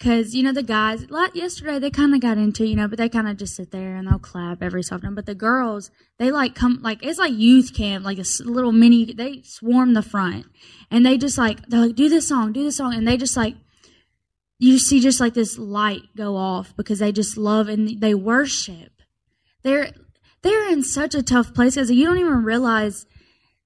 [0.00, 2.98] Cause, you know, the guys, like yesterday, they kind of got into, you know, but
[2.98, 5.14] they kind of just sit there and they'll clap every so often.
[5.14, 9.12] But the girls, they like come, like, it's like youth camp, like a little mini,
[9.12, 10.46] they swarm the front.
[10.90, 12.94] And they just like, they're like, do this song, do this song.
[12.94, 13.54] And they just like,
[14.58, 18.93] you see just like this light go off because they just love and they worship
[19.64, 19.90] they're
[20.42, 23.06] they're in such a tough place because you don't even realize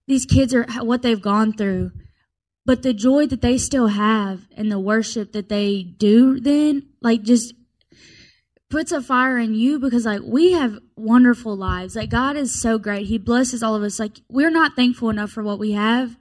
[0.07, 1.91] these kids are what they've gone through.
[2.65, 7.23] But the joy that they still have and the worship that they do then, like
[7.23, 7.55] just
[8.71, 11.97] puts a fire in you because like we have wonderful lives.
[11.97, 13.07] Like God is so great.
[13.07, 13.99] He blesses all of us.
[13.99, 16.17] Like we're not thankful enough for what we have.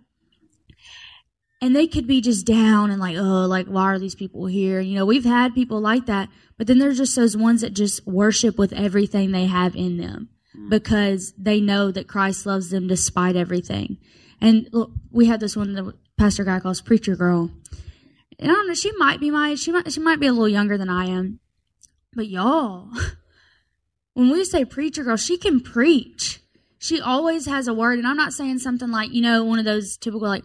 [1.60, 4.80] And they could be just down and like, oh, like why are these people here?
[4.80, 6.30] You know, we've had people like that.
[6.58, 10.30] But then there's just those ones that just worship with everything they have in them
[10.56, 10.70] mm.
[10.70, 13.98] because they know that Christ loves them despite everything.
[14.39, 17.52] And look, we had this one that Pastor Guy calls Preacher Girl.
[18.39, 20.48] And I don't know, she might be my she might she might be a little
[20.48, 21.39] younger than I am.
[22.13, 22.89] But y'all,
[24.13, 26.41] when we say preacher girl, she can preach.
[26.80, 29.65] She always has a word, and I'm not saying something like, you know, one of
[29.65, 30.43] those typical like,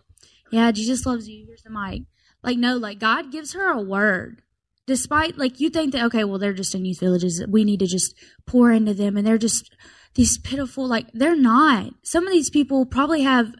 [0.52, 2.02] yeah, Jesus loves you, here's the mic.
[2.42, 4.42] Like, no, like God gives her a word
[4.84, 7.86] despite like you think that okay well they're just in youth villages we need to
[7.86, 9.72] just pour into them and they're just
[10.14, 13.54] these pitiful like they're not some of these people probably have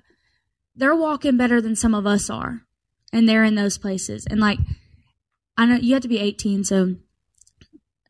[0.75, 2.63] they're walking better than some of us are
[3.13, 4.27] and they're in those places.
[4.29, 4.59] And like,
[5.57, 6.97] I know you have to be 18, so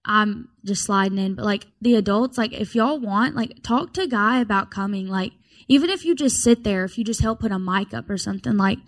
[0.05, 1.35] I'm just sliding in.
[1.35, 5.09] But like the adults, like if y'all want, like talk to Guy about coming.
[5.09, 5.33] Like
[5.73, 8.19] even if you just sit there, if you just help put a mic up or
[8.19, 8.79] something, like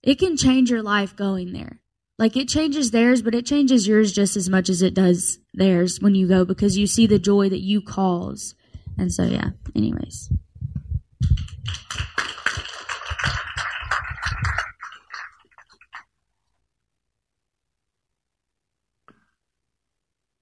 [0.00, 1.80] it can change your life going there.
[2.20, 5.98] Like it changes theirs, but it changes yours just as much as it does theirs
[6.00, 8.54] when you go because you see the joy that you cause.
[8.96, 9.50] And so yeah.
[9.74, 10.30] Anyways.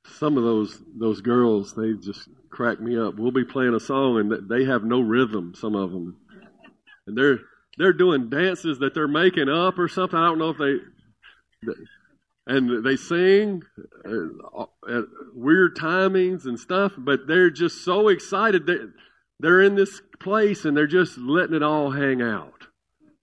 [0.04, 3.14] some of those those girls they just crack me up.
[3.14, 5.54] We'll be playing a song and they have no rhythm.
[5.54, 6.16] Some of them,
[7.06, 7.38] and they're
[7.78, 10.18] they're doing dances that they're making up or something.
[10.18, 10.74] I don't know if they.
[12.48, 13.62] And they sing
[14.06, 18.66] uh, at weird timings and stuff, but they're just so excited.
[18.66, 18.88] They're,
[19.38, 22.64] they're in this place and they're just letting it all hang out.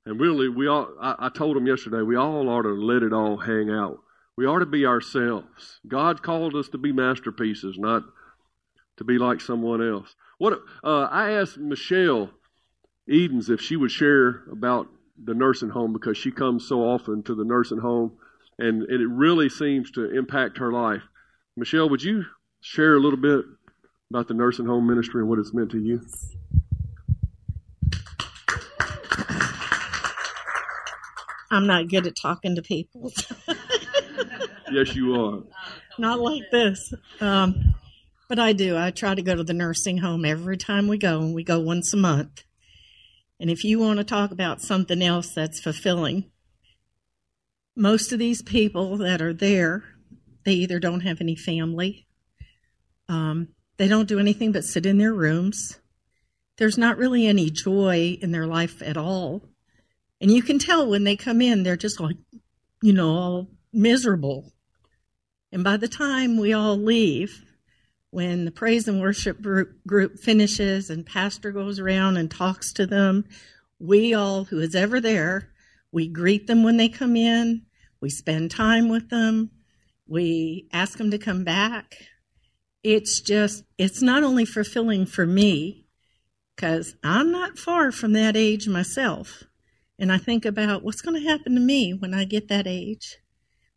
[0.06, 3.14] And really, we all, I, I told them yesterday, we all ought to let it
[3.14, 3.98] all hang out
[4.38, 5.80] we ought to be ourselves.
[5.88, 8.04] God called us to be masterpieces, not
[8.98, 10.16] to be like someone else.
[10.38, 12.32] What uh, I asked Michelle
[13.08, 14.88] Edens if she would share about
[15.22, 18.14] the nursing home because she comes so often to the nursing home,
[18.58, 21.04] and, and it really seems to impact her life.
[21.56, 22.26] Michelle, would you
[22.62, 23.46] share a little bit
[24.10, 26.02] about the nursing home ministry and what it's meant to you?
[31.52, 33.14] I'm not good at talking to people.
[34.72, 35.44] yes, you are.
[35.98, 36.94] Not like this.
[37.22, 37.76] Um,
[38.28, 38.78] but I do.
[38.78, 41.60] I try to go to the nursing home every time we go, and we go
[41.60, 42.44] once a month.
[43.40, 46.32] And if you want to talk about something else that's fulfilling,
[47.76, 49.84] most of these people that are there,
[50.46, 52.08] they either don't have any family,
[53.10, 55.80] um, they don't do anything but sit in their rooms.
[56.58, 59.44] There's not really any joy in their life at all.
[60.22, 62.16] And you can tell when they come in, they're just like,
[62.82, 64.54] you know, all miserable.
[65.52, 67.45] And by the time we all leave,
[68.12, 69.42] when the praise and worship
[69.86, 73.26] group finishes and pastor goes around and talks to them,
[73.80, 75.50] we all who is ever there,
[75.92, 77.64] we greet them when they come in,
[78.02, 79.52] we spend time with them,
[80.08, 81.96] we ask them to come back.
[82.84, 85.86] It's just, it's not only fulfilling for me,
[86.56, 89.44] because I'm not far from that age myself.
[89.98, 93.18] And I think about what's going to happen to me when I get that age.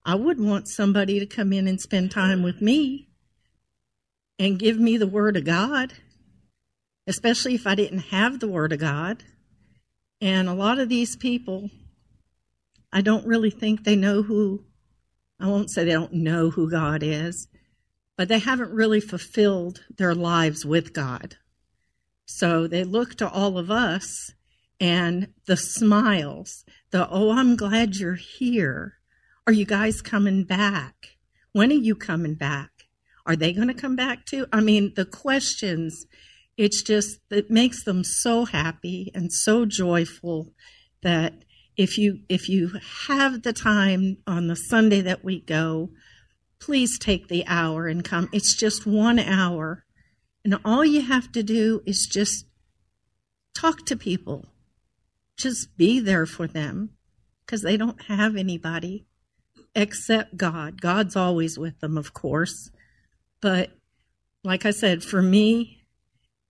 [0.05, 3.08] I would want somebody to come in and spend time with me
[4.39, 5.93] and give me the Word of God,
[7.07, 9.25] especially if I didn't have the Word of God.
[10.21, 11.71] And a lot of these people,
[12.93, 14.65] I don't really think they know who,
[15.41, 17.49] I won't say they don't know who God is,
[18.17, 21.37] but they haven't really fulfilled their lives with God.
[22.27, 24.33] So they look to all of us
[24.81, 28.99] and the smiles, the, oh, I'm glad you're here
[29.49, 31.17] are you guys coming back?
[31.53, 32.78] When are you coming back?
[33.29, 34.47] Are they going to come back too?
[34.53, 36.07] I mean, the questions,
[36.57, 40.55] it's just, it makes them so happy and so joyful
[41.03, 41.45] that
[41.77, 42.73] if you if you
[43.07, 45.91] have the time on the Sunday that we go,
[46.61, 48.29] please take the hour and come.
[48.33, 49.85] It's just one hour.
[50.45, 52.47] And all you have to do is just
[53.55, 54.47] talk to people.
[55.37, 56.91] Just be there for them
[57.47, 59.07] because they don't have anybody
[59.75, 60.81] except God.
[60.81, 62.71] God's always with them, of course.
[63.41, 63.71] But
[64.45, 65.83] like I said, for me,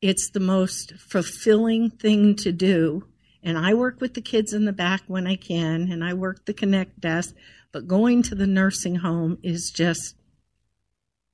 [0.01, 3.07] it's the most fulfilling thing to do.
[3.43, 6.45] And I work with the kids in the back when I can, and I work
[6.45, 7.35] the connect desk.
[7.73, 10.17] But going to the nursing home is just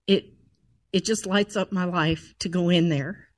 [0.07, 0.27] it
[0.93, 3.29] it just lights up my life to go in there.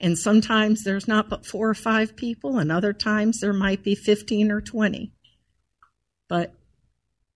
[0.00, 3.94] And sometimes there's not but four or five people, and other times there might be
[3.94, 5.12] 15 or 20.
[6.28, 6.52] But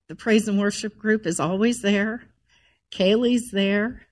[0.09, 2.25] the praise and worship group is always there.
[2.91, 4.07] Kaylee's there.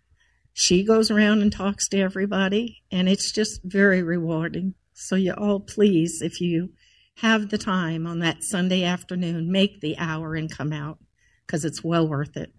[0.60, 4.74] She goes around and talks to everybody, and it's just very rewarding.
[4.92, 6.70] So, you all please, if you
[7.18, 10.98] have the time on that Sunday afternoon, make the hour and come out
[11.46, 12.52] because it's well worth it.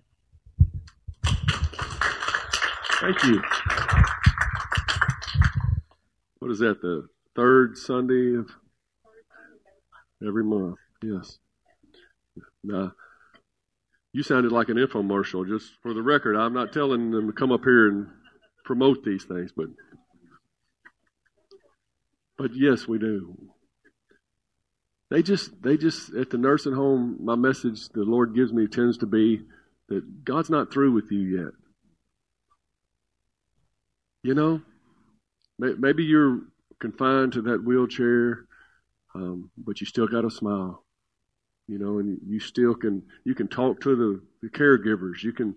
[3.01, 3.41] Thank you.
[6.39, 8.49] What is that, the third Sunday of
[10.25, 10.77] every month?
[11.03, 11.37] Yes.
[12.63, 12.93] Now,
[14.13, 15.47] you sounded like an infomercial.
[15.47, 18.07] Just for the record, I'm not telling them to come up here and
[18.65, 19.67] promote these things, but
[22.37, 23.37] but yes, we do.
[25.09, 27.17] They just they just at the nursing home.
[27.21, 29.41] My message the Lord gives me tends to be
[29.89, 31.53] that God's not through with you yet.
[34.21, 34.61] You know,
[35.57, 36.41] maybe you're
[36.79, 38.45] confined to that wheelchair,
[39.15, 40.83] um, but you still got a smile.
[41.69, 45.23] You know, and you still can you can talk to the, the caregivers.
[45.23, 45.55] You can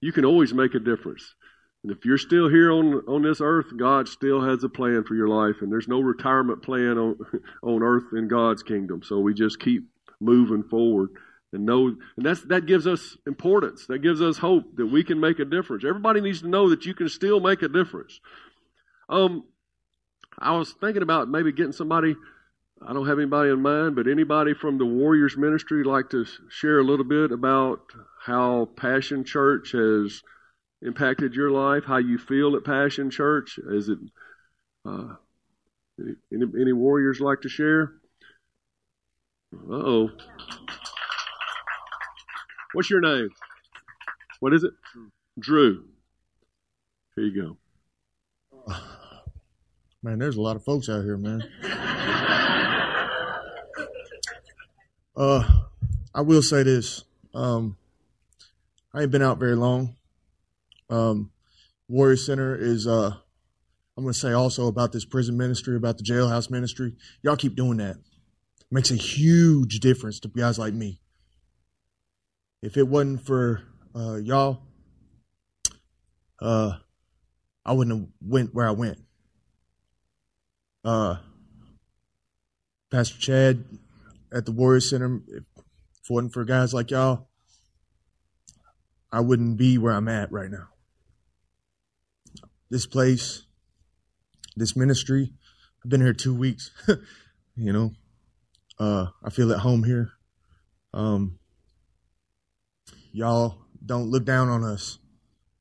[0.00, 1.34] you can always make a difference.
[1.82, 5.14] And if you're still here on on this earth, God still has a plan for
[5.14, 7.18] your life, and there's no retirement plan on
[7.62, 9.02] on earth in God's kingdom.
[9.02, 9.84] So we just keep
[10.18, 11.10] moving forward
[11.52, 13.86] and know, and that's that gives us importance.
[13.86, 15.84] That gives us hope that we can make a difference.
[15.84, 18.20] Everybody needs to know that you can still make a difference.
[19.10, 19.44] Um,
[20.38, 22.14] I was thinking about maybe getting somebody.
[22.82, 26.78] I don't have anybody in mind, but anybody from the Warriors Ministry like to share
[26.78, 27.80] a little bit about
[28.24, 30.22] how Passion Church has
[30.80, 33.58] impacted your life, how you feel at Passion Church.
[33.70, 33.98] Is it
[34.86, 35.14] uh,
[36.32, 37.92] any, any Warriors like to share?
[39.54, 40.10] Uh oh.
[42.72, 43.28] What's your name?
[44.38, 44.72] What is it?
[45.38, 45.84] Drew.
[47.14, 47.56] Here you
[48.66, 48.74] go.
[50.02, 51.44] Man, there's a lot of folks out here, man.
[55.20, 55.44] uh,
[56.14, 57.04] I will say this.
[57.34, 57.76] Um,
[58.94, 59.96] I ain't been out very long.
[60.88, 61.30] Um,
[61.88, 63.12] Warrior Center is, uh,
[63.96, 66.94] I'm going to say also about this prison ministry, about the jailhouse ministry.
[67.22, 67.96] Y'all keep doing that.
[68.70, 71.02] makes a huge difference to guys like me.
[72.62, 73.62] If it wasn't for
[73.94, 74.62] uh, y'all,
[76.40, 76.78] uh,
[77.66, 78.98] I wouldn't have went where I went.
[80.82, 81.16] Uh,
[82.90, 83.64] Pastor Chad
[84.32, 85.64] at the Warrior Center, if it
[86.10, 87.28] wasn't for guys like y'all,
[89.12, 90.68] I wouldn't be where I'm at right now.
[92.70, 93.42] This place,
[94.56, 95.32] this ministry,
[95.84, 96.70] I've been here two weeks.
[97.56, 97.92] you know,
[98.78, 100.12] uh, I feel at home here.
[100.94, 101.38] Um,
[103.12, 104.98] y'all don't look down on us.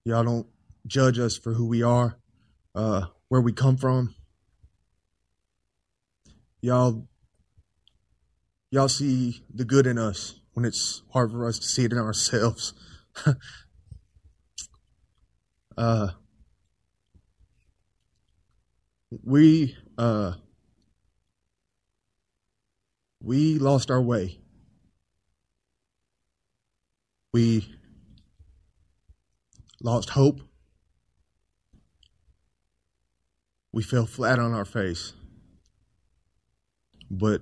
[0.03, 0.47] Y'all don't
[0.85, 2.19] judge us for who we are,
[2.75, 4.15] uh, where we come from.
[6.61, 7.07] Y'all,
[8.71, 11.97] y'all see the good in us when it's hard for us to see it in
[11.97, 12.73] ourselves.
[15.77, 16.09] uh,
[19.23, 20.33] we uh,
[23.21, 24.39] we lost our way.
[27.33, 27.75] We
[29.81, 30.41] lost hope.
[33.71, 35.13] We fell flat on our face.
[37.11, 37.41] But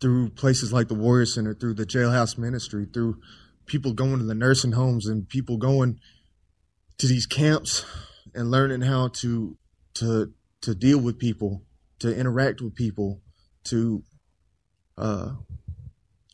[0.00, 3.20] through places like the Warrior Center, through the jailhouse ministry, through
[3.66, 5.98] people going to the nursing homes and people going
[6.98, 7.84] to these camps
[8.34, 9.56] and learning how to
[9.94, 10.32] to
[10.62, 11.62] to deal with people,
[11.98, 13.20] to interact with people,
[13.64, 14.02] to
[14.98, 15.32] uh,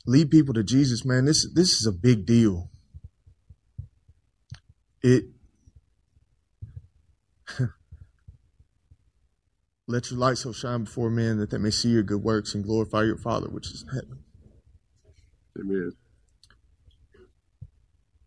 [0.07, 2.71] lead people to Jesus, man, this this is a big deal.
[5.03, 5.25] It
[9.89, 12.65] let your light so shine before men that they may see your good works and
[12.65, 14.19] glorify your Father which is in heaven.
[15.59, 15.93] Amen.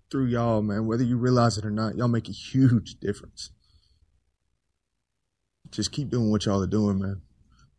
[0.10, 3.52] Through y'all, man, whether you realize it or not, y'all make a huge difference.
[5.69, 7.22] Just keep doing what y'all are doing, man.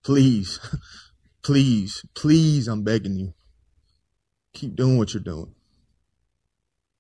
[0.05, 0.61] Please,
[1.43, 3.35] please, please, I'm begging you
[4.53, 5.55] keep doing what you're doing.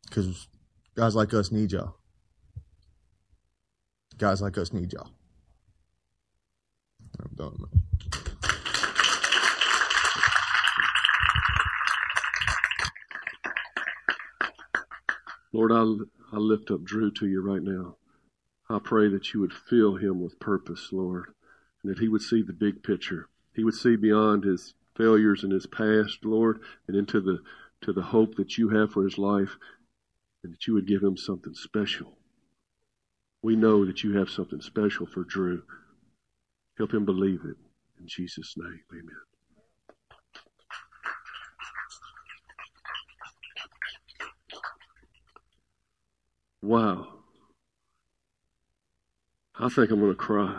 [0.08, 0.48] Because
[0.96, 1.96] guys like us need y'all.
[4.18, 5.10] Guys like us need y'all.
[7.22, 7.66] I'm done.
[15.52, 17.96] Lord, I, I lift up Drew to you right now.
[18.68, 21.34] I pray that you would fill him with purpose, Lord,
[21.82, 23.28] and that he would see the big picture.
[23.54, 27.42] He would see beyond his failures in his past, Lord, and into the
[27.82, 29.56] to the hope that you have for his life,
[30.44, 32.18] and that you would give him something special.
[33.42, 35.62] We know that you have something special for Drew.
[36.80, 37.56] Help him believe it.
[38.00, 39.14] In Jesus' name, amen.
[46.62, 47.06] Wow.
[49.58, 50.58] I think I'm going to cry.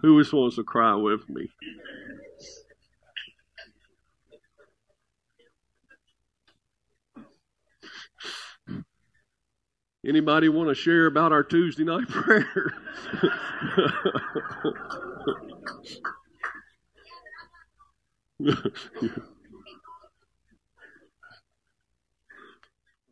[0.00, 1.50] Who just wants to cry with me?
[10.10, 12.72] Anybody want to share about our Tuesday night prayer?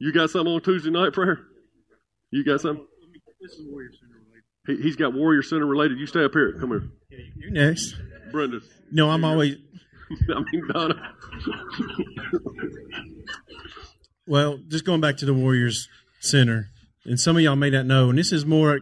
[0.00, 1.38] you got some on Tuesday night prayer?
[2.32, 2.88] You got some?
[3.40, 4.18] This is Warrior Center
[4.66, 6.00] he, he's got Warrior Center related.
[6.00, 6.54] You stay up here.
[6.58, 6.82] Come here.
[7.36, 7.94] You're next.
[8.32, 8.58] Brenda.
[8.90, 9.54] No, I'm always.
[10.34, 11.14] I mean, Donna.
[14.26, 15.88] well, just going back to the Warriors
[16.18, 16.70] Center,
[17.08, 18.80] and some of y'all may not know, and this is more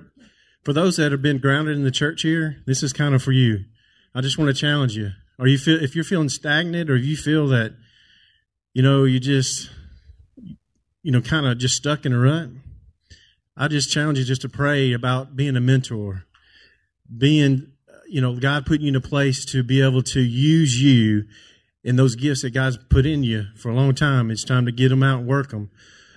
[0.64, 2.56] for those that have been grounded in the church here.
[2.66, 3.64] This is kind of for you.
[4.14, 5.10] I just want to challenge you.
[5.38, 7.74] Are you feel if you're feeling stagnant, or if you feel that,
[8.74, 9.70] you know, you just,
[11.02, 12.48] you know, kind of just stuck in a rut,
[13.56, 16.24] I just challenge you just to pray about being a mentor,
[17.16, 17.72] being,
[18.08, 21.24] you know, God putting you in a place to be able to use you
[21.84, 24.30] and those gifts that God's put in you for a long time.
[24.30, 25.70] It's time to get them out and work them.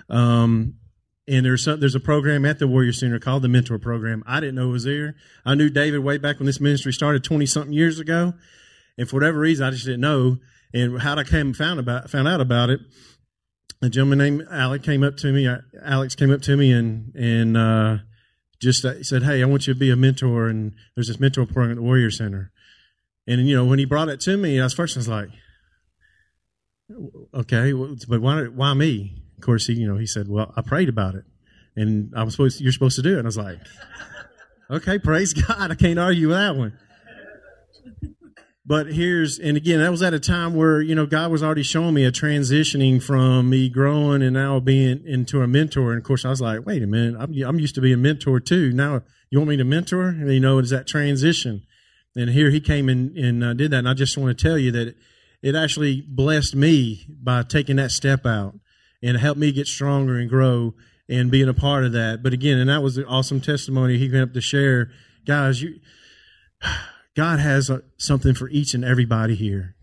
[0.09, 0.78] Um,
[1.29, 4.23] and there's some, there's a program at the Warrior Center called the Mentor Program.
[4.25, 5.15] I didn't know it was there.
[5.45, 8.33] I knew David way back when this ministry started 20 something years ago.
[8.97, 10.39] And for whatever reason, I just didn't know.
[10.73, 12.79] And how I came found about found out about it,
[13.81, 15.47] a gentleman named Alex came up to me.
[15.83, 17.97] Alex came up to me and and uh,
[18.61, 21.45] just uh, said, "Hey, I want you to be a mentor." And there's this mentor
[21.45, 22.51] program at the Warrior Center.
[23.25, 25.29] And you know, when he brought it to me, I was first I was like,
[27.33, 27.71] "Okay,
[28.07, 31.15] but why why me?" Of course, he you know he said, "Well, I prayed about
[31.15, 31.23] it,
[31.77, 33.59] and I was supposed you're supposed to do it." And I was like,
[34.69, 36.77] "Okay, praise God, I can't argue with that one."
[38.65, 41.63] But here's, and again, that was at a time where, you know, God was already
[41.63, 45.89] showing me a transitioning from me growing and now being into a mentor.
[45.89, 47.97] And of course, I was like, wait a minute, I'm, I'm used to being a
[47.97, 48.71] mentor too.
[48.71, 50.09] Now you want me to mentor?
[50.09, 51.63] And you know, it's that transition.
[52.15, 53.79] And here he came and, and uh, did that.
[53.79, 54.93] And I just want to tell you that
[55.41, 58.53] it actually blessed me by taking that step out
[59.01, 60.73] and it helped me get stronger and grow
[61.07, 62.21] and being a part of that.
[62.21, 64.91] But again, and that was an awesome testimony he went up to share.
[65.25, 65.79] Guys, you,
[67.15, 69.75] God has a, something for each and everybody here.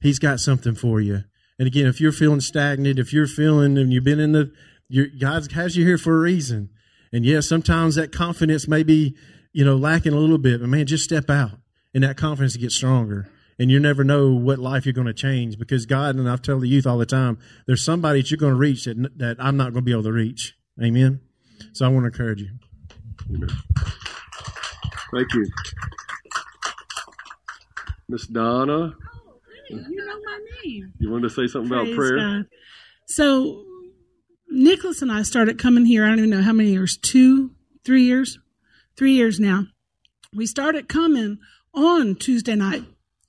[0.00, 1.24] He's got something for you.
[1.58, 4.52] And again, if you're feeling stagnant, if you're feeling and you've been in the,
[4.88, 6.70] your, God has you here for a reason.
[7.12, 9.16] And yes, sometimes that confidence may be,
[9.52, 11.58] you know, lacking a little bit, but man, just step out
[11.94, 13.30] and that confidence gets stronger.
[13.58, 16.62] And you never know what life you're going to change because God, and I've told
[16.62, 19.56] the youth all the time, there's somebody that you're going to reach that, that I'm
[19.56, 20.54] not going to be able to reach.
[20.82, 21.20] Amen.
[21.72, 22.50] So I want to encourage you.
[25.14, 25.46] Thank you.
[28.08, 28.92] Miss Donna, oh,
[29.70, 30.92] You know my name.
[30.98, 32.16] you wanted to say something about prayer?
[32.18, 32.46] God.
[33.06, 33.64] So,
[34.50, 36.04] Nicholas and I started coming here.
[36.04, 37.52] I don't even know how many years two,
[37.84, 38.38] three years,
[38.96, 39.64] three years now.
[40.34, 41.38] We started coming
[41.72, 42.84] on Tuesday night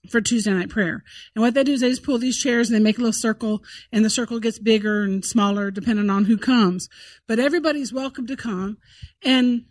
[0.09, 1.03] for Tuesday night prayer.
[1.35, 3.13] And what they do is they just pull these chairs and they make a little
[3.13, 6.89] circle, and the circle gets bigger and smaller depending on who comes.
[7.27, 8.77] But everybody's welcome to come.
[9.23, 9.65] And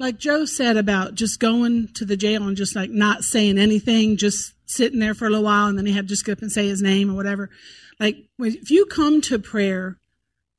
[0.00, 4.16] like Joe said about just going to the jail and just like not saying anything,
[4.16, 6.42] just sitting there for a little while, and then he had to just get up
[6.42, 7.50] and say his name or whatever.
[8.00, 9.98] Like if you come to prayer,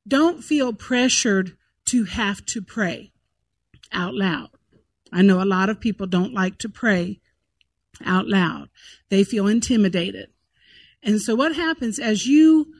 [0.07, 3.11] don't feel pressured to have to pray
[3.91, 4.49] out loud.
[5.11, 7.19] I know a lot of people don't like to pray
[8.05, 8.69] out loud.
[9.09, 10.29] They feel intimidated.
[11.01, 12.73] And so what happens as you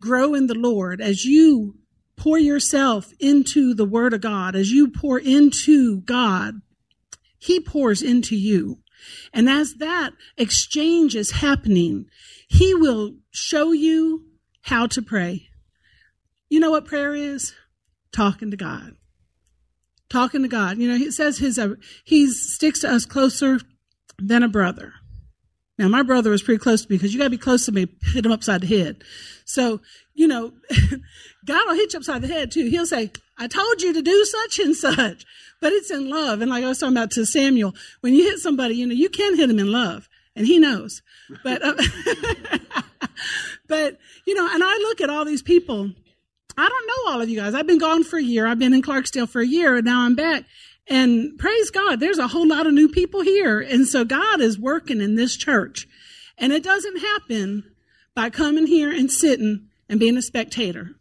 [0.00, 1.76] grow in the Lord, as you
[2.16, 6.60] pour yourself into the Word of God, as you pour into God,
[7.38, 8.78] He pours into you.
[9.32, 12.06] And as that exchange is happening,
[12.48, 14.26] He will show you
[14.62, 15.48] how to pray.
[16.48, 17.54] You know what prayer is?
[18.12, 18.96] Talking to God.
[20.10, 20.78] Talking to God.
[20.78, 23.60] You know, He says His uh, He sticks to us closer
[24.20, 24.94] than a brother.
[25.80, 27.72] Now, my brother was pretty close to me because you got to be close to
[27.72, 29.02] me, hit him upside the head.
[29.46, 29.80] So,
[30.12, 30.52] you know,
[31.46, 32.66] God will hit you upside the head too.
[32.66, 35.24] He'll say, I told you to do such and such,
[35.58, 36.42] but it's in love.
[36.42, 39.08] And like I was talking about to Samuel, when you hit somebody, you know, you
[39.08, 40.06] can hit him in love
[40.36, 41.00] and he knows.
[41.42, 41.72] But, uh,
[43.66, 45.90] but, you know, and I look at all these people.
[46.58, 47.54] I don't know all of you guys.
[47.54, 48.46] I've been gone for a year.
[48.46, 50.44] I've been in Clarksdale for a year and now I'm back.
[50.90, 53.60] And praise God, there's a whole lot of new people here.
[53.60, 55.86] And so God is working in this church.
[56.36, 57.62] And it doesn't happen
[58.12, 60.96] by coming here and sitting and being a spectator.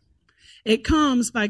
[0.64, 1.50] It comes by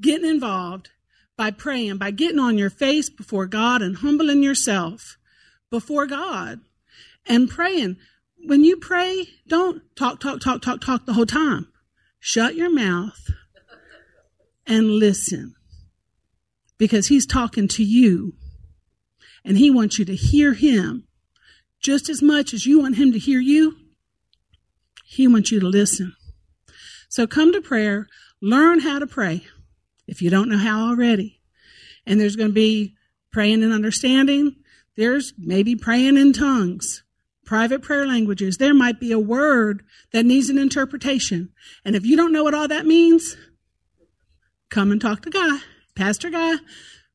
[0.00, 0.90] getting involved,
[1.36, 5.18] by praying, by getting on your face before God and humbling yourself
[5.68, 6.60] before God
[7.26, 7.96] and praying.
[8.46, 11.66] When you pray, don't talk, talk, talk, talk, talk the whole time.
[12.20, 13.30] Shut your mouth
[14.64, 15.56] and listen
[16.80, 18.32] because he's talking to you
[19.44, 21.06] and he wants you to hear him
[21.78, 23.76] just as much as you want him to hear you.
[25.04, 26.16] He wants you to listen.
[27.10, 28.06] So come to prayer,
[28.40, 29.44] learn how to pray
[30.06, 31.42] if you don't know how already.
[32.06, 32.94] And there's going to be
[33.30, 34.56] praying and understanding.
[34.96, 37.02] There's maybe praying in tongues,
[37.44, 38.56] private prayer languages.
[38.56, 39.82] There might be a word
[40.14, 41.50] that needs an interpretation.
[41.84, 43.36] And if you don't know what all that means,
[44.70, 45.58] come and talk to Guy,
[46.00, 46.54] Pastor Guy,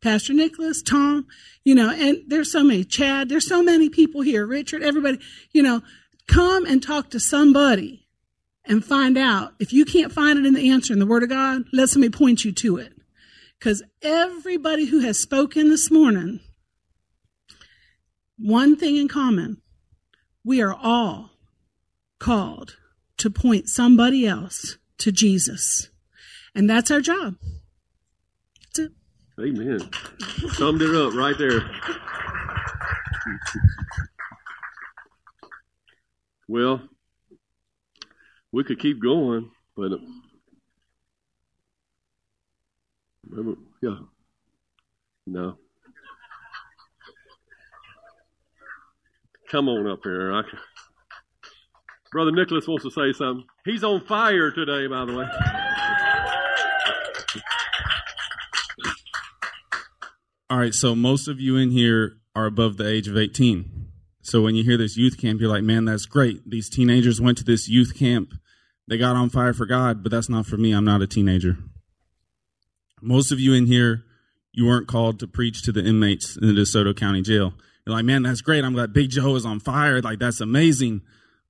[0.04, 1.26] Pastor Nicholas, Tom,
[1.64, 5.18] you know, and there's so many, Chad, there's so many people here, Richard, everybody,
[5.52, 5.82] you know,
[6.28, 8.06] come and talk to somebody
[8.64, 9.54] and find out.
[9.60, 12.12] If you can't find it in the answer in the Word of God, let somebody
[12.12, 12.94] point you to it.
[13.58, 16.40] Because everybody who has spoken this morning,
[18.38, 19.64] one thing in common.
[20.44, 21.32] We are all
[22.20, 22.78] called
[23.18, 25.90] to point somebody else to Jesus.
[26.54, 27.38] And that's our job.
[29.40, 29.80] Amen.
[30.54, 31.70] Summed it up right there.
[36.48, 36.82] Well,
[38.52, 39.92] we could keep going, but
[43.28, 43.98] remember, yeah,
[45.28, 45.58] no.
[49.52, 50.34] Come on up here.
[50.34, 50.60] I can,
[52.12, 53.46] Brother Nicholas wants to say something.
[53.66, 55.65] He's on fire today, by the way.
[60.56, 63.90] All right, so most of you in here are above the age of 18.
[64.22, 66.50] So when you hear this youth camp, you're like, man, that's great.
[66.50, 68.32] These teenagers went to this youth camp.
[68.88, 70.72] They got on fire for God, but that's not for me.
[70.72, 71.58] I'm not a teenager.
[73.02, 74.06] Most of you in here,
[74.54, 77.52] you weren't called to preach to the inmates in the DeSoto County Jail.
[77.86, 78.64] You're like, man, that's great.
[78.64, 80.02] I'm glad Big Joe is on fire.
[80.02, 81.02] Like, that's amazing.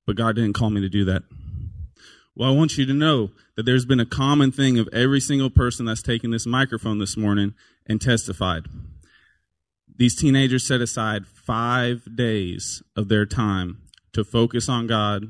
[0.07, 1.21] But God didn't call me to do that.
[2.35, 5.51] Well, I want you to know that there's been a common thing of every single
[5.51, 7.53] person that's taken this microphone this morning
[7.85, 8.65] and testified.
[9.97, 13.81] These teenagers set aside five days of their time
[14.13, 15.23] to focus on God,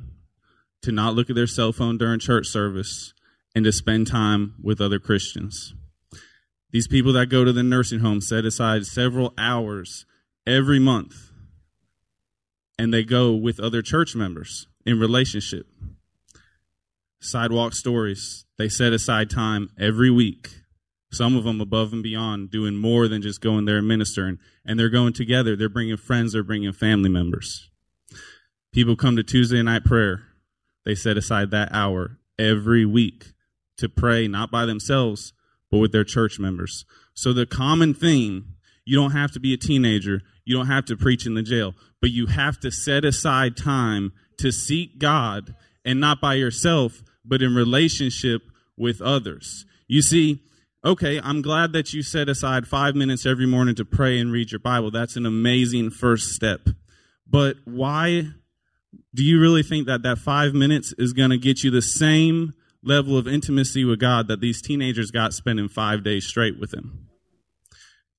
[0.82, 3.14] to not look at their cell phone during church service,
[3.54, 5.74] and to spend time with other Christians.
[6.72, 10.06] These people that go to the nursing home set aside several hours
[10.46, 11.32] every month
[12.78, 15.68] and they go with other church members in relationship.
[17.20, 20.50] Sidewalk stories, they set aside time every week.
[21.16, 24.38] Some of them above and beyond, doing more than just going there and ministering.
[24.66, 25.56] And they're going together.
[25.56, 27.70] They're bringing friends, they're bringing family members.
[28.74, 30.24] People come to Tuesday night prayer.
[30.84, 33.34] They set aside that hour every week
[33.78, 35.32] to pray, not by themselves,
[35.72, 36.86] but with their church members.
[37.14, 38.46] So the common thing,
[38.84, 40.22] you don't have to be a teenager.
[40.44, 44.12] You don't have to preach in the jail, but you have to set aside time
[44.40, 45.56] to seek God
[45.86, 48.42] and not by yourself, but in relationship
[48.78, 49.66] with others.
[49.88, 50.42] You see,
[50.86, 54.52] okay, I'm glad that you set aside five minutes every morning to pray and read
[54.52, 54.92] your Bible.
[54.92, 56.70] That's an amazing first step.
[57.28, 58.30] But why
[59.14, 62.54] do you really think that that five minutes is going to get you the same
[62.84, 67.10] level of intimacy with God that these teenagers got spending five days straight with Him?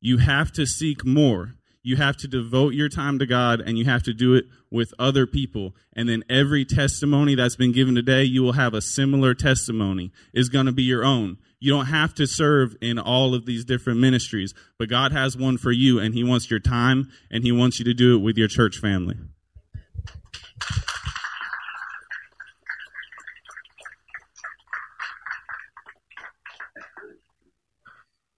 [0.01, 1.55] You have to seek more
[1.87, 4.93] you have to devote your time to God and you have to do it with
[4.99, 5.73] other people.
[5.93, 10.49] And then every testimony that's been given today, you will have a similar testimony is
[10.49, 11.39] going to be your own.
[11.59, 15.57] You don't have to serve in all of these different ministries, but God has one
[15.59, 18.37] for you and he wants your time and he wants you to do it with
[18.37, 19.17] your church family.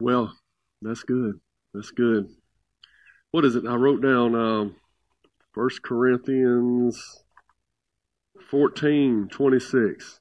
[0.01, 0.33] Well,
[0.81, 1.41] that's good.
[1.75, 2.29] That's good
[3.31, 3.67] what is it?
[3.67, 4.77] I wrote down um,
[5.55, 7.23] 1 Corinthians
[8.51, 10.21] 14 26.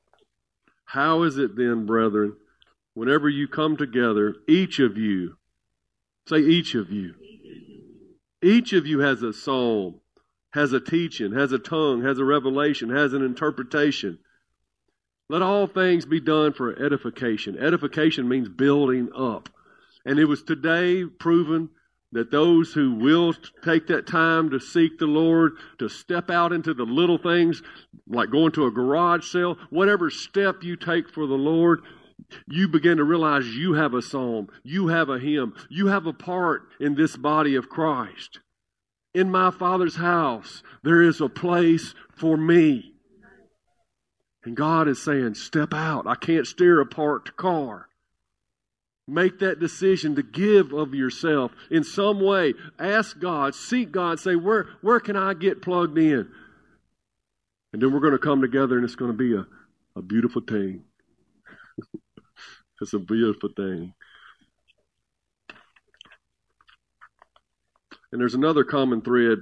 [0.86, 2.36] How is it then, brethren,
[2.98, 5.38] whenever you come together, each of you,
[6.28, 7.14] say each of you,
[8.42, 10.02] each of you has a psalm,
[10.52, 14.18] has a teaching, has a tongue, has a revelation, has an interpretation.
[15.30, 17.60] Let all things be done for edification.
[17.60, 19.48] Edification means building up.
[20.04, 21.70] And it was today proven
[22.14, 26.74] that those who will take that time to seek the Lord, to step out into
[26.74, 27.62] the little things,
[28.08, 31.82] like going to a garage sale, whatever step you take for the Lord,
[32.48, 36.14] you begin to realize you have a psalm, you have a hymn, you have a
[36.14, 38.40] part in this body of Christ.
[39.14, 42.94] In my Father's house, there is a place for me.
[44.44, 46.08] And God is saying, Step out.
[46.08, 47.88] I can't steer a parked car.
[49.08, 52.54] Make that decision to give of yourself in some way.
[52.78, 56.30] Ask God, seek God, say, where, where can I get plugged in?
[57.72, 59.46] And then we're going to come together and it's going to be a,
[59.96, 60.84] a beautiful thing.
[62.82, 63.94] it's a beautiful thing.
[68.12, 69.40] And there's another common thread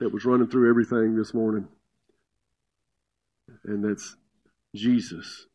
[0.00, 1.68] that was running through everything this morning,
[3.64, 4.16] and that's
[4.74, 5.46] Jesus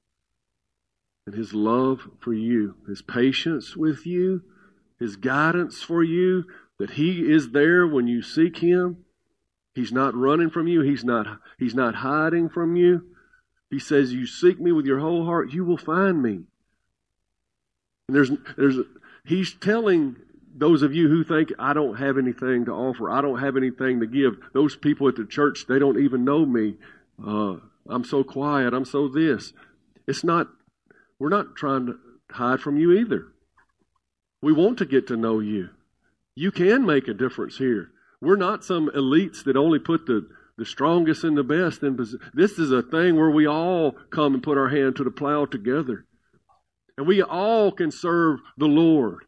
[1.28, 4.42] and His love for you, His patience with you,
[4.98, 6.46] His guidance for you,
[6.80, 9.04] that He is there when you seek Him.
[9.76, 10.82] He's not running from you.
[10.82, 13.04] He's not, he's not hiding from you.
[13.70, 16.44] He says, You seek me with your whole heart, you will find me.
[18.08, 18.78] And there's, there's,
[19.26, 20.16] he's telling
[20.56, 24.00] those of you who think, I don't have anything to offer, I don't have anything
[24.00, 26.76] to give, those people at the church, they don't even know me.
[27.24, 27.58] Uh,
[27.90, 29.54] I'm so quiet, I'm so this.
[30.08, 30.48] It's not
[31.20, 31.98] we're not trying to
[32.32, 33.28] hide from you either.
[34.42, 35.70] We want to get to know you.
[36.36, 37.92] You can make a difference here.
[38.22, 40.28] We're not some elites that only put the,
[40.58, 41.82] the strongest and the best.
[42.34, 45.46] This is a thing where we all come and put our hand to the plow
[45.46, 46.06] together.
[46.98, 49.26] And we all can serve the Lord.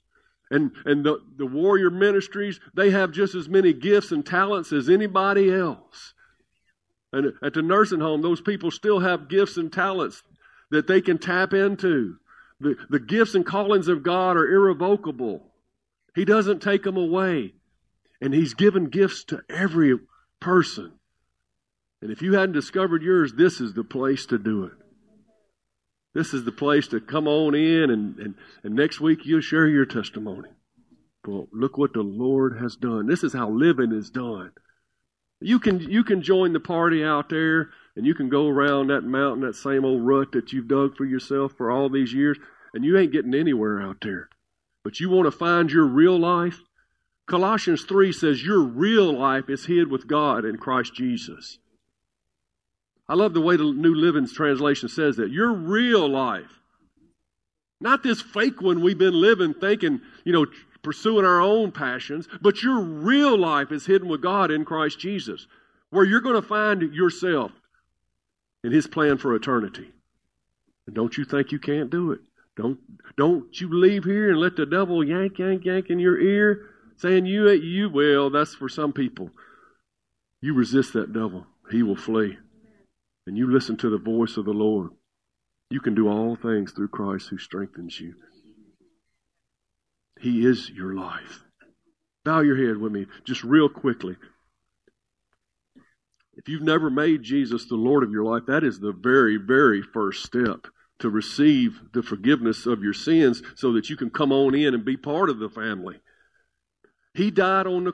[0.52, 4.90] And, and the, the warrior ministries, they have just as many gifts and talents as
[4.90, 6.16] anybody else.
[7.14, 10.24] And at the nursing home, those people still have gifts and talents
[10.72, 12.16] that they can tap into.
[12.60, 15.46] The, the gifts and callings of God are irrevocable.
[16.16, 17.54] He doesn't take them away.
[18.20, 19.98] And He's given gifts to every
[20.40, 20.99] person.
[22.02, 24.74] And if you hadn't discovered yours, this is the place to do it.
[26.14, 29.68] This is the place to come on in, and, and, and next week you'll share
[29.68, 30.50] your testimony.
[31.28, 33.08] Well, look what the Lord has done.
[33.08, 34.52] This is how living is done.
[35.42, 39.04] You can you can join the party out there, and you can go around that
[39.04, 42.38] mountain, that same old rut that you've dug for yourself for all these years,
[42.74, 44.30] and you ain't getting anywhere out there.
[44.84, 46.60] But you want to find your real life?
[47.28, 51.60] Colossians 3 says your real life is hid with God in Christ Jesus.
[53.10, 55.32] I love the way the New Living Translation says that.
[55.32, 56.60] Your real life.
[57.82, 60.46] Not this fake one we've been living thinking, you know,
[60.84, 65.48] pursuing our own passions, but your real life is hidden with God in Christ Jesus,
[65.90, 67.52] where you're going to find yourself
[68.64, 69.92] in His plan for eternity.
[70.86, 72.20] And don't you think you can't do it?
[72.56, 72.80] Don't
[73.18, 77.26] don't you leave here and let the devil yank, yank, yank in your ear, saying
[77.26, 78.30] you you will.
[78.30, 79.32] that's for some people.
[80.42, 82.38] You resist that devil, he will flee
[83.28, 84.92] and you listen to the voice of the Lord,
[85.70, 88.16] you can do all things through Christ who strengthens you.
[90.20, 91.44] He is your life.
[92.26, 94.18] Bow your head with me just real quickly.
[96.36, 99.82] If you've never made Jesus the Lord of your life, that is the very, very
[99.82, 100.68] first step
[101.00, 104.84] to receive the forgiveness of your sins so that you can come on in and
[104.84, 106.00] be part of the family.
[107.14, 107.94] He died on the